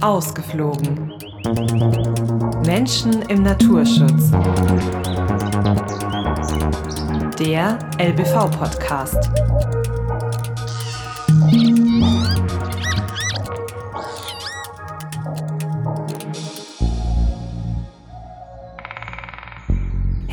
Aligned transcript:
Ausgeflogen. 0.00 1.12
Menschen 2.64 3.22
im 3.22 3.42
Naturschutz. 3.42 4.30
Der 7.40 7.76
LBV-Podcast. 7.98 9.18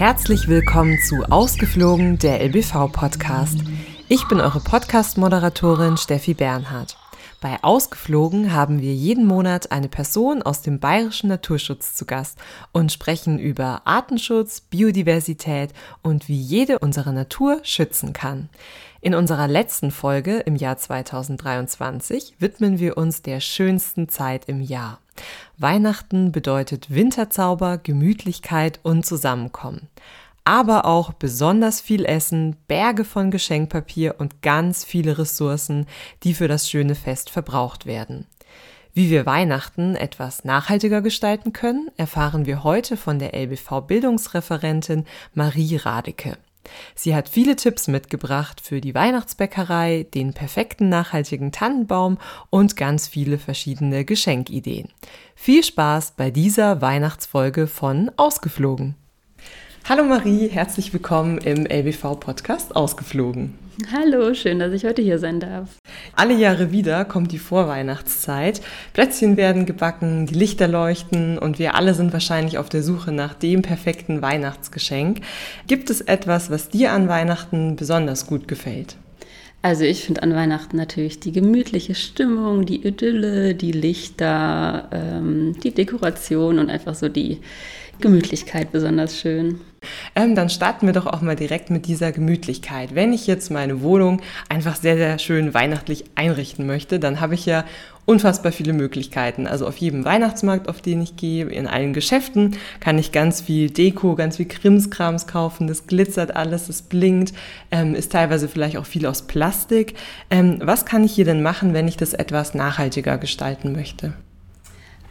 Herzlich 0.02 0.48
willkommen 0.48 0.98
zu 0.98 1.26
Ausgeflogen, 1.26 2.18
der 2.18 2.42
LBV-Podcast. 2.42 3.60
Ich 4.10 4.28
bin 4.28 4.42
eure 4.42 4.60
Podcast-Moderatorin 4.60 5.96
Steffi 5.96 6.34
Bernhard. 6.34 6.98
Bei 7.40 7.60
Ausgeflogen 7.62 8.52
haben 8.52 8.82
wir 8.82 8.96
jeden 8.96 9.28
Monat 9.28 9.72
eine 9.72 9.90
Person 9.90 10.42
aus 10.42 10.64
dem 10.64 10.80
bayerischen 10.80 11.28
Naturschutz 11.28 11.94
zu 11.94 12.08
Gast 12.08 12.40
und 12.72 12.92
sprechen 12.92 13.38
über 13.38 13.84
Artenschutz, 13.86 14.62
Biodiversität 14.62 15.72
und 16.02 16.28
wie 16.28 16.42
jede 16.42 16.80
unsere 16.80 17.14
Natur 17.14 17.60
schützen 17.62 18.12
kann. 18.12 18.50
In 19.02 19.14
unserer 19.14 19.48
letzten 19.48 19.92
Folge 19.92 20.38
im 20.40 20.56
Jahr 20.56 20.78
2023 20.78 22.38
widmen 22.40 22.80
wir 22.80 22.98
uns 22.98 23.22
der 23.22 23.40
schönsten 23.40 24.10
Zeit 24.10 24.46
im 24.46 24.62
Jahr. 24.62 24.98
Weihnachten 25.62 26.32
bedeutet 26.32 26.94
Winterzauber, 26.94 27.78
Gemütlichkeit 27.78 28.80
und 28.84 29.06
Zusammenkommen 29.06 29.88
aber 30.44 30.86
auch 30.86 31.14
besonders 31.14 31.82
viel 31.82 32.06
Essen, 32.06 32.56
Berge 32.68 33.04
von 33.04 33.32
Geschenkpapier 33.32 34.16
und 34.18 34.42
ganz 34.42 34.84
viele 34.84 35.18
Ressourcen, 35.18 35.86
die 36.24 36.34
für 36.34 36.48
das 36.48 36.70
schöne 36.70 36.96
Fest 36.96 37.30
verbraucht 37.30 37.86
werden. 37.86 38.26
Wie 38.94 39.10
wir 39.10 39.26
Weihnachten 39.26 39.96
etwas 39.96 40.44
nachhaltiger 40.44 41.02
gestalten 41.02 41.54
können, 41.54 41.90
erfahren 41.96 42.46
wir 42.46 42.64
heute 42.64 42.98
von 42.98 43.20
der 43.20 43.34
LBV 43.34 43.82
Bildungsreferentin 43.88 45.06
Marie 45.34 45.78
Radeke. 45.78 46.38
Sie 46.96 47.16
hat 47.16 47.30
viele 47.30 47.56
Tipps 47.56 47.88
mitgebracht 47.88 48.62
für 48.62 48.82
die 48.82 48.94
Weihnachtsbäckerei, 48.94 50.08
den 50.14 50.34
perfekten 50.34 50.90
nachhaltigen 50.90 51.52
Tannenbaum 51.52 52.18
und 52.50 52.76
ganz 52.76 53.08
viele 53.08 53.38
verschiedene 53.38 54.06
Geschenkideen. 54.06 54.90
Viel 55.36 55.64
Spaß 55.64 56.12
bei 56.12 56.32
dieser 56.32 56.82
Weihnachtsfolge 56.82 57.68
von 57.68 58.12
Ausgeflogen. 58.18 58.96
Hallo 59.90 60.04
Marie, 60.04 60.48
herzlich 60.48 60.94
willkommen 60.94 61.40
im 61.40 61.66
LBV-Podcast 61.66 62.76
Ausgeflogen. 62.76 63.56
Hallo, 63.92 64.36
schön, 64.36 64.60
dass 64.60 64.74
ich 64.74 64.86
heute 64.86 65.02
hier 65.02 65.18
sein 65.18 65.40
darf. 65.40 65.70
Alle 66.16 66.36
Jahre 66.36 66.72
wieder 66.72 67.04
kommt 67.04 67.32
die 67.32 67.40
Vorweihnachtszeit. 67.40 68.62
Plätzchen 68.94 69.38
werden 69.38 69.66
gebacken, 69.66 70.28
die 70.28 70.36
Lichter 70.36 70.68
leuchten 70.68 71.40
und 71.40 71.58
wir 71.58 71.74
alle 71.74 71.96
sind 71.96 72.14
wahrscheinlich 72.14 72.60
auf 72.60 72.70
der 72.70 72.84
Suche 72.84 73.12
nach 73.12 73.34
dem 73.34 73.64
perfekten 73.64 74.22
Weihnachtsgeschenk. 74.22 75.22
Gibt 75.66 75.90
es 75.90 76.02
etwas, 76.02 76.52
was 76.52 76.70
dir 76.70 76.92
an 76.92 77.08
Weihnachten 77.08 77.76
besonders 77.76 78.28
gut 78.28 78.48
gefällt? 78.48 78.98
Also 79.64 79.84
ich 79.84 80.04
finde 80.04 80.24
an 80.24 80.34
Weihnachten 80.34 80.76
natürlich 80.76 81.20
die 81.20 81.32
gemütliche 81.32 81.94
Stimmung, 81.94 82.66
die 82.66 82.86
Idylle, 82.88 83.54
die 83.54 83.72
Lichter, 83.72 84.90
ähm, 84.92 85.56
die 85.64 85.72
Dekoration 85.72 86.58
und 86.58 86.72
einfach 86.72 86.96
so 86.96 87.10
die 87.10 87.40
Gemütlichkeit 88.00 88.72
besonders 88.72 89.20
schön. 89.20 89.62
Ähm, 90.16 90.36
dann 90.36 90.50
starten 90.50 90.86
wir 90.86 90.94
doch 90.94 91.08
auch 91.08 91.22
mal 91.22 91.36
direkt 91.36 91.70
mit 91.70 91.88
dieser 91.88 92.12
Gemütlichkeit. 92.12 92.96
Wenn 92.96 93.14
ich 93.14 93.28
jetzt 93.28 93.50
meine 93.50 93.82
Wohnung 93.82 94.22
einfach 94.50 94.76
sehr, 94.76 94.98
sehr 94.98 95.20
schön 95.20 95.54
weihnachtlich 95.54 96.06
einrichten 96.16 96.66
möchte, 96.66 97.00
dann 97.00 97.22
habe 97.22 97.36
ich 97.36 97.46
ja 97.46 97.64
unfassbar 98.06 98.52
viele 98.52 98.74
Möglichkeiten. 98.74 99.48
Also 99.48 99.68
auf 99.68 99.78
jedem 99.78 100.04
Weihnachtsmarkt, 100.04 100.68
auf 100.68 100.82
den 100.82 101.02
ich 101.02 101.16
gehe, 101.16 101.46
in 101.46 101.68
allen 101.68 101.94
Geschäften 101.94 102.58
kann 102.80 102.98
ich 102.98 103.12
ganz 103.12 103.42
viel 103.42 103.70
Deko, 103.70 104.16
ganz 104.16 104.38
viel 104.38 104.48
Krimskrams 104.48 105.28
kaufen. 105.28 105.68
Das 105.68 105.88
glitzert 105.88 106.36
alles, 106.36 106.68
es 106.68 106.82
blinkt, 106.82 107.34
ähm, 107.72 107.96
ist 107.96 108.12
teilweise 108.12 108.48
vielleicht 108.48 108.78
auch 108.78 108.86
viel 108.86 109.06
aus 109.06 109.28
Plastik. 109.28 109.96
Ähm, 110.30 110.60
was 110.62 110.86
kann 110.86 111.04
ich 111.04 111.14
hier 111.14 111.26
denn 111.26 111.42
machen, 111.42 111.74
wenn 111.74 111.88
ich 111.88 111.98
das 111.98 112.14
etwas 112.14 112.54
nachhaltiger 112.54 113.18
gestalten 113.18 113.72
möchte? 113.72 114.14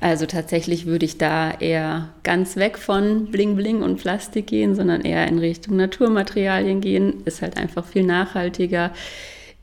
Also 0.01 0.25
tatsächlich 0.25 0.87
würde 0.87 1.05
ich 1.05 1.19
da 1.19 1.51
eher 1.51 2.09
ganz 2.23 2.57
weg 2.57 2.79
von 2.79 3.27
Bling 3.27 3.55
Bling 3.55 3.83
und 3.83 3.99
Plastik 3.99 4.47
gehen, 4.47 4.75
sondern 4.75 5.03
eher 5.03 5.29
in 5.29 5.39
Richtung 5.39 5.77
Naturmaterialien 5.77 6.81
gehen. 6.81 7.23
Ist 7.27 7.43
halt 7.43 7.59
einfach 7.59 7.85
viel 7.85 8.05
nachhaltiger. 8.05 8.93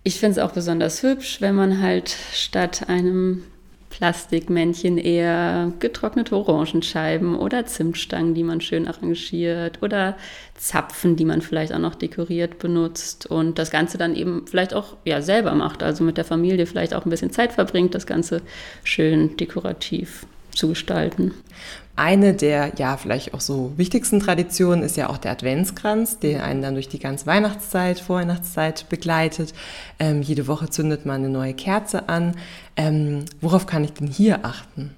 Ich 0.04 0.20
finde 0.20 0.40
es 0.40 0.46
auch 0.46 0.54
besonders 0.54 1.02
hübsch, 1.02 1.42
wenn 1.42 1.56
man 1.56 1.82
halt 1.82 2.16
statt 2.34 2.88
einem 2.88 3.44
Plastikmännchen 3.90 4.98
eher 4.98 5.72
getrocknete 5.80 6.36
Orangenscheiben 6.36 7.36
oder 7.36 7.66
Zimtstangen, 7.66 8.34
die 8.34 8.44
man 8.44 8.62
schön 8.62 8.88
arrangiert 8.88 9.82
oder 9.82 10.18
Zapfen, 10.56 11.16
die 11.16 11.26
man 11.26 11.42
vielleicht 11.42 11.74
auch 11.74 11.80
noch 11.80 11.96
dekoriert 11.96 12.60
benutzt 12.60 13.26
und 13.26 13.58
das 13.58 13.72
Ganze 13.72 13.98
dann 13.98 14.16
eben 14.16 14.46
vielleicht 14.46 14.74
auch 14.74 14.98
ja, 15.06 15.22
selber 15.22 15.56
macht, 15.56 15.84
also 15.84 16.04
mit 16.04 16.18
der 16.18 16.26
Familie 16.26 16.66
vielleicht 16.66 16.94
auch 16.94 17.06
ein 17.06 17.10
bisschen 17.10 17.32
Zeit 17.32 17.54
verbringt, 17.54 17.96
das 17.96 18.06
Ganze 18.06 18.42
schön 18.84 19.38
dekorativ 19.38 20.26
zu 20.52 20.70
gestalten. 20.70 21.34
Eine 21.98 22.36
der 22.36 22.74
ja 22.78 22.96
vielleicht 22.96 23.34
auch 23.34 23.42
so 23.42 23.74
wichtigsten 23.76 24.20
Traditionen 24.20 24.84
ist 24.84 24.98
ja 24.98 25.10
auch 25.10 25.18
der 25.18 25.32
Adventskranz, 25.32 26.20
der 26.20 26.44
einen 26.44 26.62
dann 26.62 26.76
durch 26.76 26.88
die 26.88 27.00
ganze 27.00 27.26
Weihnachtszeit, 27.26 28.00
Vorweihnachtszeit 28.00 28.88
begleitet. 28.88 29.56
Ähm, 29.98 30.22
jede 30.22 30.46
Woche 30.46 30.70
zündet 30.70 31.08
man 31.08 31.16
eine 31.16 31.30
neue 31.30 31.56
Kerze 31.56 32.08
an. 32.08 32.36
Ähm, 32.76 33.26
worauf 33.42 33.66
kann 33.66 33.84
ich 33.84 33.94
denn 33.94 34.06
hier 34.06 34.46
achten? 34.46 34.94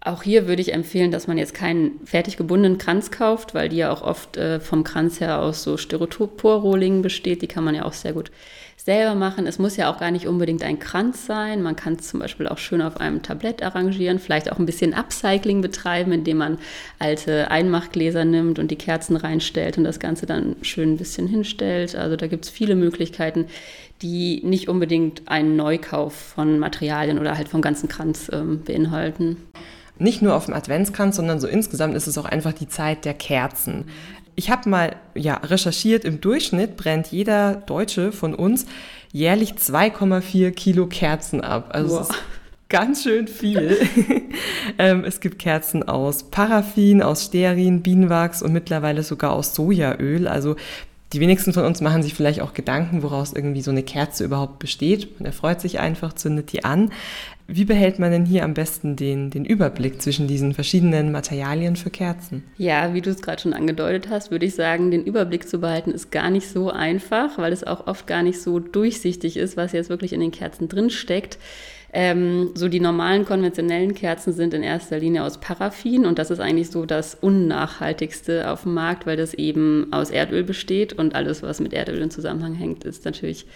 Auch 0.00 0.22
hier 0.22 0.46
würde 0.46 0.62
ich 0.62 0.72
empfehlen, 0.72 1.10
dass 1.10 1.26
man 1.26 1.38
jetzt 1.38 1.54
keinen 1.54 1.98
fertig 2.04 2.36
gebundenen 2.36 2.78
Kranz 2.78 3.10
kauft, 3.10 3.52
weil 3.52 3.68
die 3.68 3.78
ja 3.78 3.90
auch 3.90 4.02
oft 4.02 4.36
äh, 4.36 4.60
vom 4.60 4.84
Kranz 4.84 5.18
her 5.18 5.40
aus 5.40 5.64
so 5.64 5.76
Styroporrohlingen 5.76 7.02
besteht. 7.02 7.42
Die 7.42 7.48
kann 7.48 7.64
man 7.64 7.74
ja 7.74 7.84
auch 7.84 7.94
sehr 7.94 8.12
gut 8.12 8.30
selber 8.84 9.14
machen. 9.14 9.46
Es 9.46 9.58
muss 9.58 9.76
ja 9.76 9.92
auch 9.92 9.98
gar 9.98 10.10
nicht 10.10 10.26
unbedingt 10.26 10.62
ein 10.62 10.78
Kranz 10.78 11.26
sein. 11.26 11.62
Man 11.62 11.76
kann 11.76 11.94
es 11.94 12.08
zum 12.08 12.20
Beispiel 12.20 12.48
auch 12.48 12.58
schön 12.58 12.82
auf 12.82 12.98
einem 12.98 13.22
Tablett 13.22 13.62
arrangieren, 13.62 14.18
vielleicht 14.18 14.50
auch 14.50 14.58
ein 14.58 14.66
bisschen 14.66 14.94
Upcycling 14.94 15.60
betreiben, 15.60 16.12
indem 16.12 16.38
man 16.38 16.58
alte 16.98 17.50
Einmachgläser 17.50 18.24
nimmt 18.24 18.58
und 18.58 18.70
die 18.70 18.76
Kerzen 18.76 19.16
reinstellt 19.16 19.78
und 19.78 19.84
das 19.84 20.00
Ganze 20.00 20.26
dann 20.26 20.56
schön 20.62 20.92
ein 20.94 20.96
bisschen 20.96 21.26
hinstellt. 21.26 21.94
Also 21.94 22.16
da 22.16 22.26
gibt 22.26 22.46
es 22.46 22.50
viele 22.50 22.74
Möglichkeiten, 22.74 23.46
die 24.02 24.40
nicht 24.44 24.68
unbedingt 24.68 25.28
einen 25.28 25.56
Neukauf 25.56 26.14
von 26.14 26.58
Materialien 26.58 27.18
oder 27.18 27.36
halt 27.36 27.48
vom 27.48 27.60
ganzen 27.60 27.88
Kranz 27.88 28.30
ähm, 28.32 28.62
beinhalten 28.64 29.36
nicht 30.00 30.22
nur 30.22 30.34
auf 30.34 30.46
dem 30.46 30.54
Adventskranz, 30.54 31.16
sondern 31.16 31.40
so 31.40 31.46
insgesamt 31.46 31.94
ist 31.94 32.06
es 32.06 32.16
auch 32.16 32.24
einfach 32.24 32.54
die 32.54 32.68
Zeit 32.68 33.04
der 33.04 33.14
Kerzen. 33.14 33.84
Ich 34.40 34.48
habe 34.48 34.70
mal 34.70 34.96
ja, 35.14 35.34
recherchiert, 35.34 36.06
im 36.06 36.22
Durchschnitt 36.22 36.78
brennt 36.78 37.08
jeder 37.08 37.56
Deutsche 37.56 38.10
von 38.10 38.34
uns 38.34 38.64
jährlich 39.12 39.52
2,4 39.52 40.50
Kilo 40.52 40.86
Kerzen 40.86 41.42
ab. 41.42 41.72
Also 41.74 41.98
wow. 41.98 42.08
ganz 42.70 43.02
schön 43.02 43.28
viel. 43.28 43.76
ähm, 44.78 45.04
es 45.04 45.20
gibt 45.20 45.38
Kerzen 45.40 45.86
aus 45.86 46.22
Paraffin, 46.30 47.02
aus 47.02 47.26
Stearin, 47.26 47.82
Bienenwachs 47.82 48.40
und 48.40 48.54
mittlerweile 48.54 49.02
sogar 49.02 49.32
aus 49.32 49.54
Sojaöl. 49.54 50.26
Also 50.26 50.56
die 51.12 51.20
wenigsten 51.20 51.52
von 51.52 51.64
uns 51.64 51.80
machen 51.80 52.02
sich 52.02 52.14
vielleicht 52.14 52.40
auch 52.40 52.54
Gedanken, 52.54 53.02
woraus 53.02 53.32
irgendwie 53.32 53.62
so 53.62 53.72
eine 53.72 53.82
Kerze 53.82 54.24
überhaupt 54.24 54.60
besteht. 54.60 55.18
Man 55.18 55.26
erfreut 55.26 55.60
sich 55.60 55.80
einfach, 55.80 56.12
zündet 56.12 56.52
die 56.52 56.64
an. 56.64 56.92
Wie 57.48 57.64
behält 57.64 57.98
man 57.98 58.12
denn 58.12 58.26
hier 58.26 58.44
am 58.44 58.54
besten 58.54 58.94
den, 58.94 59.30
den 59.30 59.44
Überblick 59.44 60.00
zwischen 60.00 60.28
diesen 60.28 60.54
verschiedenen 60.54 61.10
Materialien 61.10 61.74
für 61.74 61.90
Kerzen? 61.90 62.44
Ja, 62.58 62.94
wie 62.94 63.00
du 63.00 63.10
es 63.10 63.22
gerade 63.22 63.42
schon 63.42 63.54
angedeutet 63.54 64.08
hast, 64.08 64.30
würde 64.30 64.46
ich 64.46 64.54
sagen, 64.54 64.92
den 64.92 65.04
Überblick 65.04 65.48
zu 65.48 65.58
behalten 65.58 65.90
ist 65.90 66.12
gar 66.12 66.30
nicht 66.30 66.48
so 66.48 66.70
einfach, 66.70 67.38
weil 67.38 67.52
es 67.52 67.64
auch 67.64 67.88
oft 67.88 68.06
gar 68.06 68.22
nicht 68.22 68.40
so 68.40 68.60
durchsichtig 68.60 69.36
ist, 69.36 69.56
was 69.56 69.72
jetzt 69.72 69.90
wirklich 69.90 70.12
in 70.12 70.20
den 70.20 70.30
Kerzen 70.30 70.68
drin 70.68 70.90
steckt. 70.90 71.38
Ähm, 71.92 72.50
so 72.54 72.68
die 72.68 72.78
normalen 72.78 73.24
konventionellen 73.24 73.94
Kerzen 73.94 74.32
sind 74.32 74.54
in 74.54 74.62
erster 74.62 74.98
Linie 74.98 75.24
aus 75.24 75.38
Paraffin 75.38 76.06
und 76.06 76.20
das 76.20 76.30
ist 76.30 76.38
eigentlich 76.38 76.70
so 76.70 76.86
das 76.86 77.16
unnachhaltigste 77.16 78.48
auf 78.48 78.62
dem 78.62 78.74
Markt, 78.74 79.06
weil 79.06 79.16
das 79.16 79.34
eben 79.34 79.88
aus 79.90 80.10
Erdöl 80.10 80.44
besteht 80.44 80.92
und 80.92 81.16
alles, 81.16 81.42
was 81.42 81.58
mit 81.58 81.72
Erdöl 81.72 82.00
in 82.00 82.10
Zusammenhang 82.10 82.54
hängt, 82.54 82.84
ist 82.84 83.04
natürlich 83.04 83.46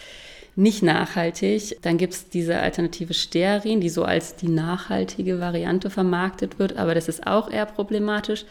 nicht 0.56 0.82
nachhaltig. 0.82 1.78
Dann 1.82 1.96
gibt 1.96 2.12
es 2.12 2.28
diese 2.28 2.58
Alternative 2.58 3.14
Stearin, 3.14 3.80
die 3.80 3.88
so 3.88 4.04
als 4.04 4.34
die 4.34 4.48
nachhaltige 4.48 5.38
Variante 5.38 5.88
vermarktet 5.88 6.58
wird, 6.58 6.76
aber 6.76 6.94
das 6.94 7.08
ist 7.08 7.28
auch 7.28 7.48
eher 7.50 7.66
problematisch, 7.66 8.46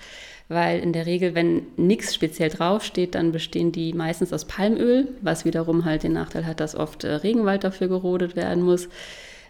weil 0.47 0.80
in 0.80 0.94
der 0.94 1.06
Regel, 1.06 1.35
wenn 1.35 1.63
nichts 1.75 2.15
speziell 2.15 2.50
draufsteht, 2.50 3.15
dann 3.15 3.33
bestehen 3.33 3.74
die 3.74 3.91
meistens 3.91 4.31
aus 4.31 4.45
Palmöl, 4.45 5.09
was 5.21 5.44
wiederum 5.44 5.83
halt 5.83 6.03
den 6.03 6.13
Nachteil 6.13 6.45
hat, 6.45 6.62
dass 6.62 6.75
oft 6.75 7.03
äh, 7.03 7.15
Regenwald 7.15 7.65
dafür 7.65 7.89
gerodet 7.89 8.38
werden 8.38 8.63
muss. 8.63 8.88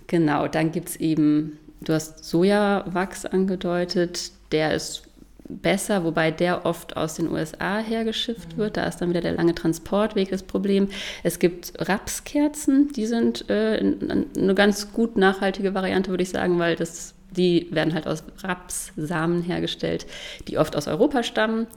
Genau, 0.08 0.48
dann 0.48 0.72
gibt 0.72 0.90
es 0.90 0.96
eben 0.98 1.58
Du 1.84 1.94
hast 1.94 2.24
Sojawachs 2.24 3.26
angedeutet, 3.26 4.32
der 4.52 4.74
ist 4.74 5.04
besser, 5.50 6.06
wobei 6.06 6.32
der 6.32 6.66
oft 6.66 6.96
aus 6.96 7.16
den 7.16 7.30
USA 7.30 7.80
hergeschifft 7.80 8.54
mhm. 8.54 8.58
wird. 8.58 8.78
Da 8.78 8.86
ist 8.86 8.98
dann 8.98 9.10
wieder 9.10 9.22
der 9.22 9.34
lange 9.34 9.54
Transportweg 9.54 10.30
das 10.30 10.44
Problem. 10.44 10.88
Es 11.24 11.40
gibt 11.40 11.74
Rapskerzen, 11.78 12.92
die 12.94 13.06
sind 13.06 13.50
äh, 13.50 13.78
eine 13.80 14.56
ganz 14.56 14.94
gut 14.94 15.18
nachhaltige 15.18 15.74
Variante, 15.74 16.12
würde 16.12 16.24
ich 16.24 16.30
sagen, 16.30 16.60
weil 16.60 16.76
das, 16.76 17.14
die 17.32 17.68
werden 17.72 17.94
halt 17.94 18.08
aus 18.08 18.24
Rapssamen 18.42 19.42
hergestellt, 19.42 20.06
die 20.48 20.58
oft 20.58 20.76
aus 20.78 20.88
Europa 20.88 21.24
stammen. 21.24 21.68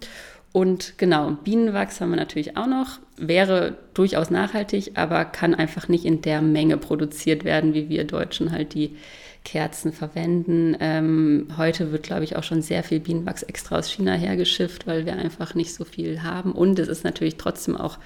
Und 0.56 0.96
genau, 0.96 1.32
Bienenwachs 1.44 2.00
haben 2.00 2.08
wir 2.08 2.16
natürlich 2.16 2.56
auch 2.56 2.66
noch. 2.66 2.98
Wäre 3.18 3.76
durchaus 3.92 4.30
nachhaltig, 4.30 4.92
aber 4.94 5.26
kann 5.26 5.54
einfach 5.54 5.88
nicht 5.88 6.06
in 6.06 6.22
der 6.22 6.40
Menge 6.40 6.78
produziert 6.78 7.44
werden, 7.44 7.74
wie 7.74 7.90
wir 7.90 8.04
Deutschen 8.04 8.52
halt 8.52 8.72
die 8.72 8.96
Kerzen 9.44 9.92
verwenden. 9.92 10.74
Ähm, 10.80 11.48
heute 11.58 11.92
wird, 11.92 12.04
glaube 12.04 12.24
ich, 12.24 12.36
auch 12.36 12.42
schon 12.42 12.62
sehr 12.62 12.82
viel 12.82 13.00
Bienenwachs 13.00 13.42
extra 13.42 13.76
aus 13.76 13.90
China 13.90 14.14
hergeschifft, 14.14 14.86
weil 14.86 15.04
wir 15.04 15.12
einfach 15.16 15.54
nicht 15.54 15.74
so 15.74 15.84
viel 15.84 16.22
haben. 16.22 16.52
Und 16.52 16.78
es 16.78 16.88
ist 16.88 17.04
natürlich 17.04 17.36
trotzdem 17.36 17.76
auch 17.76 17.98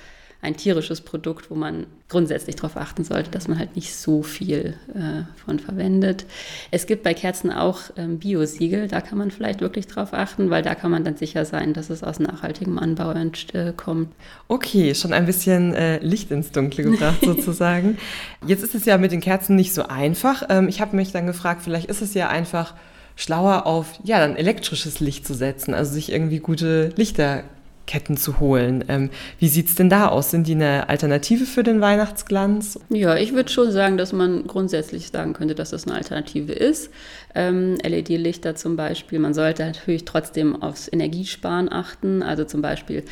ein 0.43 0.57
tierisches 0.57 1.03
Produkt, 1.03 1.51
wo 1.51 1.55
man 1.55 1.87
grundsätzlich 2.09 2.57
darauf 2.57 2.77
achten 2.77 3.05
sollte, 3.05 3.31
dass 3.31 3.47
man 3.47 3.59
halt 3.59 3.77
nicht 3.77 3.95
so 3.95 4.23
viel 4.23 4.75
äh, 4.95 5.23
von 5.45 5.59
verwendet. 5.59 6.25
Es 6.71 6.87
gibt 6.87 7.03
bei 7.03 7.13
Kerzen 7.13 7.53
auch 7.53 7.81
ähm, 7.97 8.19
Biosiegel, 8.19 8.89
da 8.89 9.01
kann 9.01 9.19
man 9.19 9.31
vielleicht 9.31 9.61
wirklich 9.61 9.87
drauf 9.87 10.13
achten, 10.13 10.49
weil 10.49 10.63
da 10.63 10.75
kann 10.75 10.91
man 10.91 11.05
dann 11.05 11.17
sicher 11.17 11.45
sein, 11.45 11.75
dass 11.75 11.91
es 11.91 12.03
aus 12.03 12.19
nachhaltigem 12.19 12.79
Anbau 12.79 13.13
äh, 13.13 13.73
kommt. 13.77 14.09
Okay, 14.49 14.95
schon 14.95 15.13
ein 15.13 15.27
bisschen 15.27 15.75
äh, 15.75 15.99
Licht 15.99 16.31
ins 16.31 16.53
Dunkle 16.53 16.85
gebracht 16.85 17.19
sozusagen. 17.23 17.99
Jetzt 18.47 18.65
ist 18.65 18.75
es 18.75 18.87
ja 18.87 18.97
mit 18.97 19.13
den 19.13 19.21
Kerzen 19.21 19.57
nicht 19.57 19.75
so 19.75 19.85
einfach. 19.85 20.45
Ähm, 20.49 20.69
ich 20.69 20.81
habe 20.81 20.97
mich 20.97 21.13
dann 21.13 21.27
gefragt, 21.27 21.61
vielleicht 21.63 21.91
ist 21.91 22.01
es 22.01 22.15
ja 22.15 22.29
einfach 22.29 22.75
schlauer 23.15 23.67
auf 23.67 23.99
ja 24.03 24.19
dann 24.19 24.37
elektrisches 24.37 25.01
Licht 25.01 25.27
zu 25.27 25.35
setzen, 25.35 25.75
also 25.75 25.93
sich 25.93 26.11
irgendwie 26.11 26.39
gute 26.39 26.89
Lichter 26.97 27.45
Ketten 27.91 28.17
zu 28.17 28.39
holen. 28.39 28.85
Ähm, 28.87 29.11
wie 29.41 29.49
sieht 29.49 29.67
es 29.67 29.75
denn 29.75 29.91
da 29.91 30.07
aus? 30.07 30.31
Sind 30.31 30.47
die 30.47 30.55
eine 30.55 30.89
Alternative 30.89 31.45
für 31.45 31.65
den 31.65 31.81
Weihnachtsglanz? 31.81 32.79
Ja, 32.89 33.17
ich 33.17 33.35
würde 33.35 33.51
schon 33.51 33.73
sagen, 33.73 33.97
dass 33.97 34.13
man 34.13 34.47
grundsätzlich 34.47 35.09
sagen 35.09 35.33
könnte, 35.33 35.57
dass 35.57 35.71
das 35.71 35.89
eine 35.89 35.97
Alternative 35.97 36.53
ist. 36.53 36.91
Ähm, 37.35 37.79
LED-Lichter 37.83 38.55
zum 38.55 38.77
Beispiel. 38.77 39.19
Man 39.19 39.35
sollte 39.35 39.65
natürlich 39.65 40.05
trotzdem 40.05 40.63
aufs 40.63 40.87
Energiesparen 40.87 41.71
achten. 41.73 42.23
Also 42.23 42.45
zum 42.45 42.63
Beispiel 42.63 43.03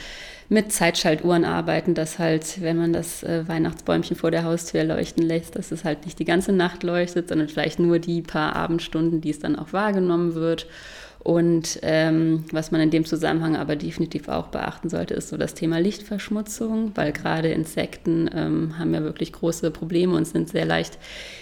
mit 0.49 0.71
Zeitschaltuhren 0.71 1.45
arbeiten, 1.45 1.95
dass 1.95 2.21
halt, 2.21 2.63
wenn 2.63 2.77
man 2.77 2.93
das 2.93 3.25
äh, 3.25 3.49
Weihnachtsbäumchen 3.49 4.17
vor 4.17 4.31
der 4.31 4.45
Haustür 4.45 4.85
leuchten 4.85 5.25
lässt, 5.25 5.57
dass 5.57 5.73
es 5.73 5.83
halt 5.83 6.05
nicht 6.05 6.21
die 6.21 6.25
ganze 6.25 6.53
Nacht 6.53 6.85
leuchtet, 6.85 7.31
sondern 7.31 7.49
vielleicht 7.49 7.81
nur 7.81 7.99
die 7.99 8.23
paar 8.23 8.55
Abendstunden, 8.55 9.21
die 9.21 9.31
es 9.31 9.41
dann 9.41 9.57
auch 9.57 9.73
wahrgenommen 9.73 10.37
wird. 10.37 10.69
Und 11.21 11.81
ähm, 11.83 12.45
was 12.53 12.71
man 12.71 12.81
in 12.81 12.91
dem 12.91 13.05
Zusammenhang 13.05 13.57
aber 13.57 13.77
definitiv 13.77 14.29
auch 14.29 14.47
beachten 14.47 14.89
sollte, 14.89 15.15
ist 15.15 15.29
so 15.29 15.37
das 15.37 15.55
Thema 15.55 15.79
Lichtverschmutzung, 15.79 16.93
weil 16.95 17.13
gerade 17.13 17.49
Insekten 17.49 18.31
ähm, 18.35 18.79
haben 18.79 18.95
ja 18.95 19.03
wirklich 19.03 19.33
große 19.33 19.71
Probleme 19.71 20.15
und 20.17 20.27
sind 20.27 20.49
sehr 20.49 20.65
leicht 20.65 20.99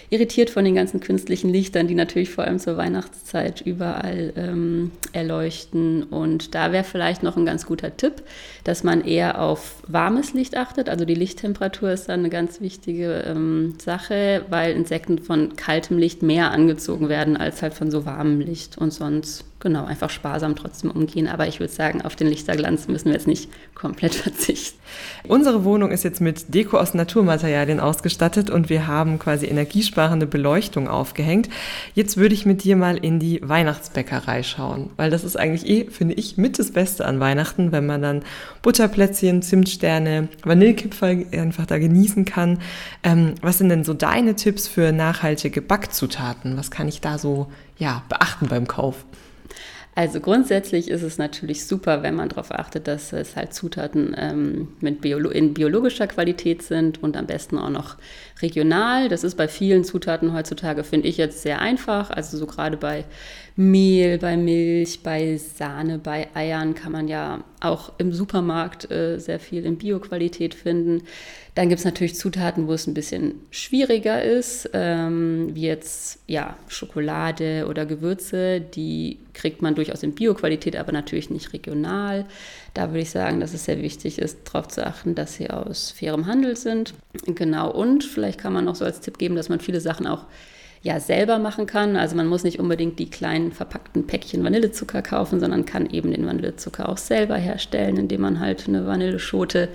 irritiert 0.09 0.49
von 0.49 0.63
den 0.63 0.75
ganzen 0.75 0.99
künstlichen 0.99 1.49
Lichtern, 1.49 1.87
die 1.87 1.95
natürlich 1.95 2.29
vor 2.29 2.45
allem 2.45 2.59
zur 2.59 2.77
Weihnachtszeit 2.77 3.61
überall 3.61 4.33
ähm, 4.35 4.91
erleuchten. 5.11 6.03
Und 6.03 6.55
da 6.55 6.71
wäre 6.71 6.85
vielleicht 6.85 7.23
noch 7.23 7.35
ein 7.35 7.45
ganz 7.45 7.65
guter 7.65 7.95
Tipp, 7.95 8.23
dass 8.63 8.83
man 8.83 9.03
eher 9.03 9.41
auf 9.41 9.83
warmes 9.87 10.33
Licht 10.33 10.55
achtet. 10.55 10.89
Also 10.89 11.03
die 11.05 11.15
Lichttemperatur 11.15 11.91
ist 11.91 12.07
dann 12.07 12.21
eine 12.21 12.29
ganz 12.29 12.61
wichtige 12.61 13.23
ähm, 13.27 13.75
Sache, 13.79 14.45
weil 14.49 14.73
Insekten 14.73 15.19
von 15.19 15.55
kaltem 15.55 15.97
Licht 15.97 16.23
mehr 16.23 16.51
angezogen 16.51 17.09
werden 17.09 17.35
als 17.35 17.61
halt 17.61 17.73
von 17.73 17.91
so 17.91 18.05
warmem 18.05 18.39
Licht. 18.39 18.77
Und 18.77 18.91
sonst 18.91 19.43
genau, 19.59 19.85
einfach 19.85 20.09
sparsam 20.09 20.55
trotzdem 20.55 20.91
umgehen. 20.91 21.27
Aber 21.27 21.47
ich 21.47 21.59
würde 21.59 21.73
sagen, 21.73 22.01
auf 22.01 22.15
den 22.15 22.27
Lichterglanz 22.27 22.87
müssen 22.87 23.05
wir 23.05 23.13
jetzt 23.13 23.27
nicht 23.27 23.49
komplett 23.75 24.15
verzichten. 24.15 24.77
Unsere 25.27 25.63
Wohnung 25.63 25.91
ist 25.91 26.03
jetzt 26.03 26.21
mit 26.21 26.53
Deko 26.53 26.77
aus 26.77 26.93
Naturmaterialien 26.93 27.79
ausgestattet 27.79 28.49
und 28.49 28.69
wir 28.69 28.87
haben 28.87 29.19
quasi 29.19 29.47
energiesparende 29.47 30.27
Beleuchtung 30.27 30.87
aufgehängt. 30.87 31.49
Jetzt 31.93 32.17
würde 32.17 32.33
ich 32.33 32.45
mit 32.45 32.63
dir 32.63 32.75
mal 32.75 32.97
in 32.97 33.19
die 33.19 33.41
Weihnachtsbäckerei 33.43 34.43
schauen, 34.43 34.89
weil 34.95 35.09
das 35.09 35.23
ist 35.23 35.37
eigentlich 35.37 35.67
eh, 35.67 35.89
finde 35.89 36.13
ich, 36.15 36.37
mit 36.37 36.59
das 36.59 36.71
Beste 36.71 37.05
an 37.05 37.19
Weihnachten, 37.19 37.71
wenn 37.71 37.85
man 37.85 38.01
dann 38.01 38.23
Butterplätzchen, 38.61 39.41
Zimtsterne, 39.41 40.29
Vanillekipferl 40.43 41.25
einfach 41.31 41.65
da 41.65 41.77
genießen 41.77 42.25
kann. 42.25 42.59
Ähm, 43.03 43.35
was 43.41 43.57
sind 43.57 43.69
denn 43.69 43.83
so 43.83 43.93
deine 43.93 44.35
Tipps 44.35 44.67
für 44.67 44.91
nachhaltige 44.91 45.61
Backzutaten? 45.61 46.57
Was 46.57 46.71
kann 46.71 46.87
ich 46.87 47.01
da 47.01 47.17
so 47.17 47.47
ja, 47.77 48.03
beachten 48.09 48.47
beim 48.47 48.67
Kauf? 48.67 49.03
Also 49.97 50.19
grundsätzlich 50.19 50.91
ist 50.91 51.01
es 51.01 51.17
natürlich 51.17 51.65
super, 51.65 52.03
wenn 52.03 52.13
man 52.13 52.29
darauf 52.29 52.51
achtet, 52.51 52.87
dass 52.87 53.13
es 53.13 53.35
halt 53.35 53.55
Zutaten 53.55 54.15
ähm, 54.15 54.67
mit 54.79 55.01
Biolo 55.01 55.31
in 55.31 55.55
biologischer 55.55 56.05
Qualität 56.05 56.61
sind 56.61 57.01
und 57.01 57.17
am 57.17 57.25
besten 57.25 57.57
auch 57.57 57.71
noch 57.71 57.95
regional. 58.39 59.09
Das 59.09 59.23
ist 59.23 59.33
bei 59.33 59.47
vielen 59.47 59.83
Zutaten 59.83 60.33
heutzutage, 60.33 60.83
finde 60.83 61.07
ich 61.07 61.17
jetzt 61.17 61.41
sehr 61.41 61.61
einfach. 61.61 62.11
Also 62.11 62.37
so 62.37 62.45
gerade 62.45 62.77
bei 62.77 63.05
Mehl, 63.59 64.19
bei 64.19 64.37
Milch, 64.37 65.01
bei 65.01 65.35
Sahne, 65.37 65.97
bei 65.97 66.27
Eiern 66.35 66.75
kann 66.75 66.91
man 66.91 67.07
ja 67.07 67.43
auch 67.59 67.91
im 67.97 68.13
Supermarkt 68.13 68.91
äh, 68.91 69.17
sehr 69.17 69.39
viel 69.39 69.65
in 69.65 69.79
Bioqualität 69.79 70.53
finden. 70.53 71.01
Dann 71.55 71.67
gibt 71.67 71.79
es 71.79 71.85
natürlich 71.85 72.13
Zutaten, 72.13 72.67
wo 72.67 72.73
es 72.73 72.85
ein 72.85 72.93
bisschen 72.93 73.33
schwieriger 73.49 74.21
ist, 74.21 74.69
ähm, 74.73 75.55
wie 75.55 75.63
jetzt 75.63 76.19
ja, 76.27 76.55
Schokolade 76.67 77.65
oder 77.67 77.87
Gewürze. 77.87 78.61
Die 78.61 79.17
kriegt 79.33 79.63
man 79.63 79.73
durchaus 79.73 80.03
in 80.03 80.13
Bioqualität, 80.13 80.75
aber 80.75 80.91
natürlich 80.91 81.31
nicht 81.31 81.51
regional. 81.51 82.25
Da 82.75 82.89
würde 82.89 83.01
ich 83.01 83.09
sagen, 83.09 83.39
dass 83.39 83.55
es 83.55 83.65
sehr 83.65 83.81
wichtig 83.81 84.19
ist, 84.19 84.37
darauf 84.45 84.67
zu 84.67 84.85
achten, 84.85 85.15
dass 85.15 85.33
sie 85.33 85.49
aus 85.49 85.89
fairem 85.89 86.27
Handel 86.27 86.55
sind. 86.55 86.93
Genau, 87.25 87.71
und 87.71 88.03
vielleicht 88.03 88.39
kann 88.39 88.53
man 88.53 88.65
noch 88.65 88.75
so 88.75 88.85
als 88.85 89.01
Tipp 89.01 89.17
geben, 89.17 89.35
dass 89.35 89.49
man 89.49 89.59
viele 89.59 89.81
Sachen 89.81 90.05
auch 90.05 90.25
ja 90.81 90.99
selber 90.99 91.39
machen 91.39 91.65
kann. 91.65 91.95
Also 91.95 92.15
man 92.15 92.27
muss 92.27 92.43
nicht 92.43 92.59
unbedingt 92.59 92.99
die 92.99 93.09
kleinen 93.09 93.51
verpackten 93.51 94.07
Päckchen 94.07 94.43
Vanillezucker 94.43 95.01
kaufen, 95.01 95.39
sondern 95.39 95.65
kann 95.65 95.89
eben 95.89 96.11
den 96.11 96.25
Vanillezucker 96.25 96.89
auch 96.89 96.97
selber 96.97 97.35
herstellen, 97.35 97.97
indem 97.97 98.21
man 98.21 98.39
halt 98.39 98.67
eine 98.67 98.85
Vanilleschote 98.85 99.69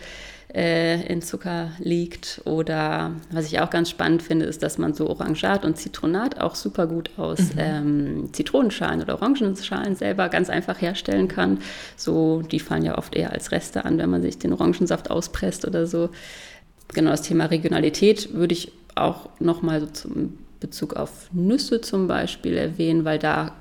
äh, 0.55 1.07
in 1.07 1.23
Zucker 1.23 1.71
liegt. 1.79 2.43
Oder 2.45 3.13
was 3.31 3.47
ich 3.47 3.61
auch 3.61 3.71
ganz 3.71 3.91
spannend 3.91 4.23
finde, 4.23 4.47
ist, 4.47 4.63
dass 4.63 4.79
man 4.79 4.95
so 4.95 5.09
Orangat 5.09 5.65
und 5.65 5.77
Zitronat 5.77 6.41
auch 6.41 6.55
super 6.55 6.87
gut 6.87 7.11
aus 7.17 7.41
mhm. 7.41 7.59
ähm, 7.59 8.29
Zitronenschalen 8.33 9.03
oder 9.03 9.15
Orangenschalen 9.15 9.97
selber 9.97 10.29
ganz 10.29 10.51
einfach 10.51 10.81
herstellen 10.81 11.29
kann. 11.29 11.59
So, 11.97 12.43
die 12.43 12.61
fallen 12.61 12.85
ja 12.85 12.99
oft 12.99 13.15
eher 13.15 13.33
als 13.33 13.53
Reste 13.53 13.85
an, 13.85 13.99
wenn 13.99 14.11
man 14.11 14.23
sich 14.23 14.39
den 14.39 14.53
Orangensaft 14.53 15.11
auspresst 15.11 15.67
oder 15.67 15.87
so. 15.87 16.11
Genau, 16.95 17.11
das 17.11 17.23
Thema 17.23 17.47
Regionalität 17.47 18.35
würde 18.35 18.53
ich 18.53 18.73
auch 18.95 19.31
nochmal 19.41 19.81
so 19.81 19.87
zum 19.87 20.39
Bezug 20.63 20.95
auf 20.95 21.29
Nüsse 21.33 21.81
zum 21.81 22.07
Beispiel 22.07 22.57
erwähnen, 22.57 23.05
weil 23.05 23.19
da 23.19 23.53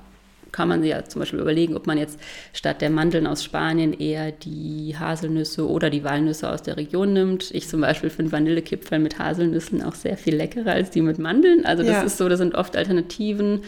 kann 0.52 0.68
man 0.68 0.82
sich 0.82 0.90
ja 0.90 1.04
zum 1.04 1.20
Beispiel 1.20 1.40
überlegen, 1.40 1.74
ob 1.74 1.86
man 1.86 1.98
jetzt 1.98 2.20
statt 2.52 2.82
der 2.82 2.90
Mandeln 2.90 3.26
aus 3.26 3.42
Spanien 3.42 3.92
eher 3.92 4.30
die 4.30 4.94
Haselnüsse 4.98 5.68
oder 5.68 5.90
die 5.90 6.04
Walnüsse 6.04 6.50
aus 6.50 6.62
der 6.62 6.76
Region 6.76 7.14
nimmt. 7.14 7.50
Ich 7.52 7.68
zum 7.68 7.80
Beispiel 7.80 8.10
finde 8.10 8.32
Vanillekipferl 8.32 8.98
mit 9.00 9.18
Haselnüssen 9.18 9.82
auch 9.82 9.94
sehr 9.94 10.16
viel 10.16 10.36
leckerer 10.36 10.72
als 10.72 10.90
die 10.90 11.00
mit 11.00 11.18
Mandeln. 11.18 11.64
Also 11.64 11.82
das 11.82 11.92
ja. 11.92 12.02
ist 12.02 12.18
so, 12.18 12.28
das 12.28 12.38
sind 12.38 12.54
oft 12.54 12.76
Alternativen. 12.76 13.62